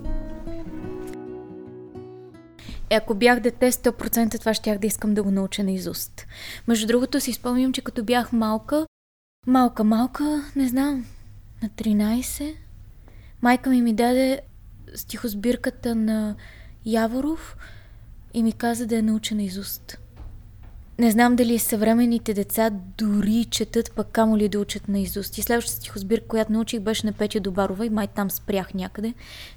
Е, 2.90 2.96
ако 2.96 3.14
бях 3.14 3.40
дете, 3.40 3.72
100% 3.72 4.40
това 4.40 4.54
щях 4.54 4.78
да 4.78 4.86
искам 4.86 5.14
да 5.14 5.22
го 5.22 5.30
науча 5.30 5.62
на 5.62 5.72
изуст. 5.72 6.26
Между 6.68 6.86
другото 6.86 7.20
си 7.20 7.32
спомням, 7.32 7.72
че 7.72 7.82
като 7.82 8.04
бях 8.04 8.32
малка, 8.32 8.86
малка, 9.48 9.84
малка, 9.84 10.44
не 10.56 10.68
знам, 10.68 11.06
на 11.62 11.68
13, 11.68 12.54
майка 13.42 13.70
ми 13.70 13.82
ми 13.82 13.92
даде 13.92 14.40
стихосбирката 14.94 15.94
на 15.94 16.34
Яворов 16.86 17.56
и 18.34 18.42
ми 18.42 18.52
каза 18.52 18.86
да 18.86 18.96
я 18.96 19.02
науча 19.02 19.34
на 19.34 19.42
изуст. 19.42 19.98
Не 20.98 21.10
знам 21.10 21.36
дали 21.36 21.58
съвременните 21.58 22.34
деца 22.34 22.70
дори 22.98 23.44
четат, 23.50 23.92
пък 23.92 24.08
камо 24.08 24.36
ли 24.36 24.48
да 24.48 24.60
учат 24.60 24.88
на 24.88 25.00
изуст. 25.00 25.38
И 25.38 25.42
следващата 25.42 25.76
стихосбирка, 25.76 26.26
която 26.26 26.52
научих, 26.52 26.80
беше 26.80 27.06
на 27.06 27.12
Петя 27.12 27.40
Добарова 27.40 27.86
и 27.86 27.90
май 27.90 28.06
там 28.06 28.30
спрях 28.30 28.74
някъде 28.74 29.14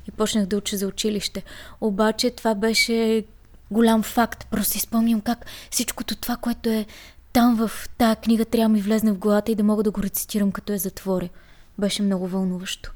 и 0.07 0.11
почнах 0.11 0.45
да 0.45 0.57
уча 0.57 0.77
за 0.77 0.87
училище. 0.87 1.43
Обаче 1.81 2.31
това 2.31 2.55
беше 2.55 3.25
голям 3.71 4.03
факт. 4.03 4.47
Просто 4.51 4.73
си 4.73 4.79
спомням 4.79 5.21
как 5.21 5.45
всичкото 5.71 6.15
това, 6.15 6.37
което 6.37 6.69
е 6.69 6.85
там 7.33 7.67
в 7.67 7.89
тая 7.97 8.15
книга, 8.15 8.45
трябва 8.45 8.69
да 8.69 8.73
ми 8.73 8.81
влезне 8.81 9.11
в 9.11 9.17
главата 9.17 9.51
и 9.51 9.55
да 9.55 9.63
мога 9.63 9.83
да 9.83 9.91
го 9.91 10.03
рецитирам 10.03 10.51
като 10.51 10.73
е 10.73 10.77
затворя. 10.77 11.29
Беше 11.77 12.03
много 12.03 12.27
вълнуващо. 12.27 12.91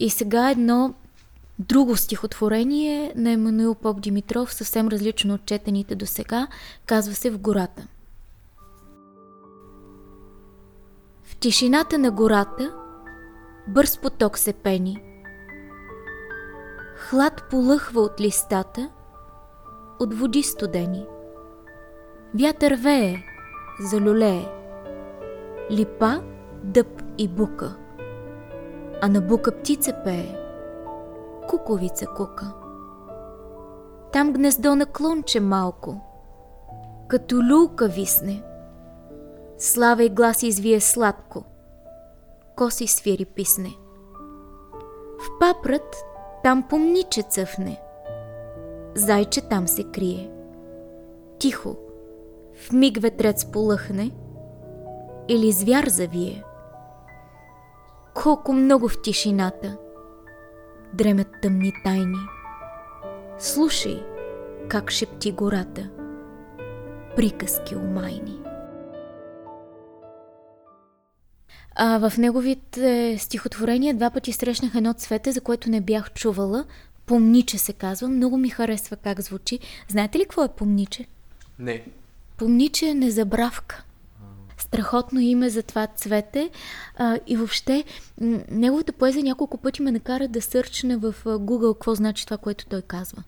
И 0.00 0.10
сега 0.10 0.50
едно 0.50 0.94
друго 1.58 1.96
стихотворение 1.96 3.12
на 3.16 3.30
Емануил 3.30 3.74
Поп 3.74 4.00
Димитров, 4.00 4.54
съвсем 4.54 4.88
различно 4.88 5.34
от 5.34 5.46
четените 5.46 5.94
до 5.94 6.06
сега, 6.06 6.46
казва 6.86 7.14
се 7.14 7.30
В 7.30 7.38
гората. 7.38 7.86
В 11.24 11.36
тишината 11.36 11.98
на 11.98 12.10
гората 12.10 12.74
бърз 13.68 13.98
поток 13.98 14.38
се 14.38 14.52
пени. 14.52 15.02
Хлад 16.96 17.42
полъхва 17.50 18.00
от 18.00 18.20
листата, 18.20 18.90
от 19.98 20.14
води 20.14 20.42
студени. 20.42 21.06
Вятър 22.34 22.74
вее, 22.74 23.16
залюлее, 23.80 24.48
липа, 25.70 26.22
дъб 26.62 27.02
и 27.18 27.28
бука, 27.28 27.76
а 29.02 29.08
на 29.08 29.20
бука 29.20 29.52
птица 29.52 29.92
пее– 30.04 30.40
куковица 31.46 32.06
кука. 32.06 32.52
Там 34.12 34.32
гнездо 34.32 34.74
на 34.74 34.86
клонче 34.86 35.40
малко, 35.40 36.00
като 37.08 37.42
люлка 37.42 37.88
висне. 37.88 38.42
Слава 39.58 40.04
и 40.04 40.08
глас 40.08 40.42
извие 40.42 40.80
сладко, 40.80 41.44
коси 42.56 42.86
свири 42.86 43.24
писне. 43.24 43.76
В 45.18 45.38
папрат 45.40 45.96
там 46.42 46.62
помниче 46.62 47.22
цъфне, 47.22 47.80
зайче 48.94 49.40
там 49.40 49.68
се 49.68 49.84
крие. 49.84 50.30
Тихо, 51.38 51.76
в 52.56 52.72
миг 52.72 53.00
ветрец 53.00 53.44
полъхне 53.44 54.10
или 55.28 55.52
звяр 55.52 55.86
завие. 55.88 56.42
Колко 58.14 58.52
много 58.52 58.88
в 58.88 59.02
тишината– 59.02 59.76
дремят 60.94 61.28
тъмни 61.42 61.72
тайни. 61.84 62.18
Слушай 63.38 64.02
как 64.68 64.90
шепти 64.90 65.32
гората. 65.32 65.90
Приказки 67.16 67.76
омайни. 67.76 68.38
А 71.74 72.08
в 72.08 72.18
неговите 72.18 73.16
стихотворения 73.18 73.94
два 73.94 74.10
пъти 74.10 74.32
срещнах 74.32 74.74
едно 74.74 74.92
цвете, 74.92 75.32
за 75.32 75.40
което 75.40 75.70
не 75.70 75.80
бях 75.80 76.12
чувала. 76.12 76.64
Помниче 77.06 77.58
се 77.58 77.72
казва. 77.72 78.08
Много 78.08 78.36
ми 78.36 78.48
харесва 78.48 78.96
как 78.96 79.20
звучи. 79.20 79.58
Знаете 79.88 80.18
ли 80.18 80.22
какво 80.22 80.44
е 80.44 80.48
помниче? 80.48 81.06
Не. 81.58 81.84
Помниче 82.38 82.86
е 82.86 82.94
незабравка 82.94 83.82
страхотно 84.58 85.20
име 85.20 85.48
за 85.50 85.62
това 85.62 85.86
цвете 85.86 86.50
а, 86.96 87.18
и 87.26 87.36
въобще 87.36 87.84
неговата 88.50 88.92
поезия 88.92 89.24
няколко 89.24 89.58
пъти 89.58 89.82
ме 89.82 89.92
накара 89.92 90.28
да 90.28 90.42
сърчне 90.42 90.96
в 90.96 91.14
Google 91.24 91.74
какво 91.74 91.94
значи 91.94 92.24
това, 92.24 92.36
което 92.36 92.66
той 92.66 92.82
казва. 92.82 93.22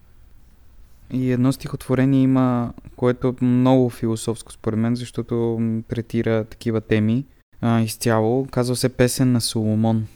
И 1.13 1.33
едно 1.33 1.53
стихотворение 1.53 2.23
има, 2.23 2.73
което 2.97 3.29
е 3.29 3.45
много 3.45 3.91
философско 3.91 4.53
според 4.53 4.79
мен, 4.79 4.97
защото 4.97 5.61
третира 5.89 6.45
такива 6.45 6.81
теми 6.81 7.25
а, 7.61 7.81
изцяло. 7.81 8.47
Казва 8.51 8.77
се 8.77 8.89
Песен 8.89 9.33
на 9.33 9.41
Соломон. 9.41 10.07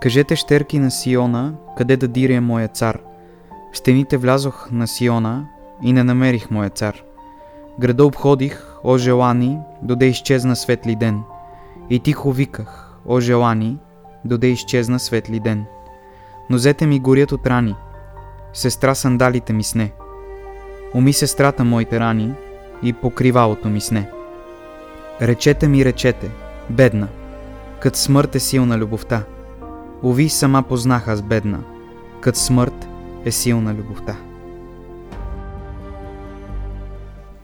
Кажете 0.00 0.36
щерки 0.36 0.78
на 0.78 0.90
Сиона, 0.90 1.54
къде 1.76 1.96
да 1.96 2.08
диря 2.08 2.40
моя 2.40 2.68
цар. 2.68 3.00
В 3.72 3.78
стените 3.78 4.16
влязох 4.16 4.70
на 4.70 4.86
Сиона 4.88 5.48
и 5.82 5.92
не 5.92 6.04
намерих 6.04 6.50
моя 6.50 6.70
цар. 6.70 7.02
Града 7.80 8.04
обходих, 8.04 8.76
о 8.84 8.98
желани, 8.98 9.58
доде 9.82 10.06
изчезна 10.06 10.56
светли 10.56 10.96
ден. 10.96 11.22
И 11.90 11.98
тихо 11.98 12.32
виках, 12.32 12.98
о 13.06 13.20
желани, 13.20 13.78
доде 14.24 14.46
изчезна 14.46 14.98
светли 14.98 15.40
ден. 15.40 15.64
Нозете 16.50 16.86
ми 16.86 17.00
горят 17.00 17.32
от 17.32 17.46
рани, 17.46 17.74
сестра 18.52 18.94
сандалите 18.94 19.52
ми 19.52 19.64
сне. 19.64 19.92
Уми 20.94 21.12
сестрата 21.12 21.64
моите 21.64 22.00
рани 22.00 22.32
и 22.82 22.92
покривалото 22.92 23.68
ми 23.68 23.80
сне. 23.80 24.10
Речете 25.22 25.68
ми, 25.68 25.84
речете, 25.84 26.30
бедна, 26.70 27.08
кът 27.80 27.96
смърт 27.96 28.34
е 28.34 28.40
силна 28.40 28.78
любовта. 28.78 29.22
Ови 30.02 30.28
сама 30.28 30.62
познах 30.62 31.08
аз 31.08 31.22
бедна, 31.22 31.58
кът 32.20 32.36
смърт 32.36 32.88
е 33.24 33.30
силна 33.30 33.74
любовта. 33.74 34.16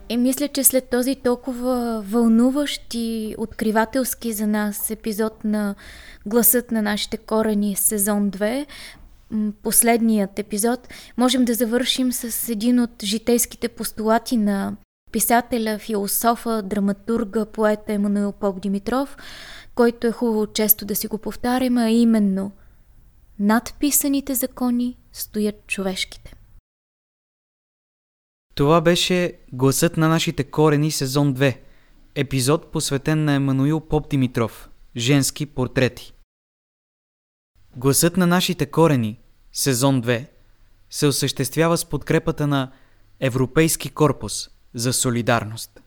И 0.09 0.17
мисля, 0.17 0.49
че 0.49 0.65
след 0.65 0.91
този 0.91 1.15
толкова 1.15 2.03
вълнуващ 2.07 2.95
и 2.95 3.35
откривателски 3.39 4.33
за 4.33 4.47
нас 4.47 4.91
епизод 4.91 5.45
на 5.45 5.75
Гласът 6.27 6.71
на 6.71 6.83
нашите 6.83 7.17
корени 7.17 7.77
сезон 7.77 8.31
2, 8.31 8.67
последният 9.63 10.39
епизод, 10.39 10.89
можем 11.17 11.45
да 11.45 11.55
завършим 11.55 12.13
с 12.13 12.49
един 12.49 12.81
от 12.81 13.03
житейските 13.03 13.69
постулати 13.69 14.37
на 14.37 14.77
писателя, 15.13 15.79
философа, 15.79 16.63
драматурга, 16.63 17.47
поета 17.47 17.93
Емануил 17.93 18.33
Поп 18.33 18.61
Димитров, 18.61 19.17
който 19.75 20.07
е 20.07 20.13
хубаво 20.13 20.47
често 20.47 20.85
да 20.85 20.97
си 20.97 21.07
го 21.07 21.19
повтаряме, 21.19 21.83
а 21.83 21.89
именно 21.89 22.53
над 23.39 23.75
писаните 23.81 24.35
закони 24.35 24.97
стоят 25.13 25.67
човешките. 25.67 26.36
Това 28.57 28.81
беше 28.81 29.33
Гласът 29.53 29.97
на 29.97 30.09
нашите 30.09 30.45
корени 30.45 30.91
сезон 30.91 31.35
2. 31.35 31.59
Епизод 32.15 32.73
посветен 32.73 33.25
на 33.25 33.33
Емануил 33.33 33.81
Поп 33.81 34.11
Димитров. 34.11 34.69
Женски 34.97 35.47
портрети. 35.47 36.15
Гласът 37.77 38.17
на 38.17 38.27
нашите 38.27 38.67
корени 38.67 39.21
сезон 39.53 40.03
2 40.03 40.27
се 40.91 41.07
осъществява 41.07 41.79
с 41.79 41.85
подкрепата 41.85 42.47
на 42.47 42.73
Европейски 43.21 43.91
корпус 43.91 44.49
за 44.75 44.93
солидарност. 44.93 45.81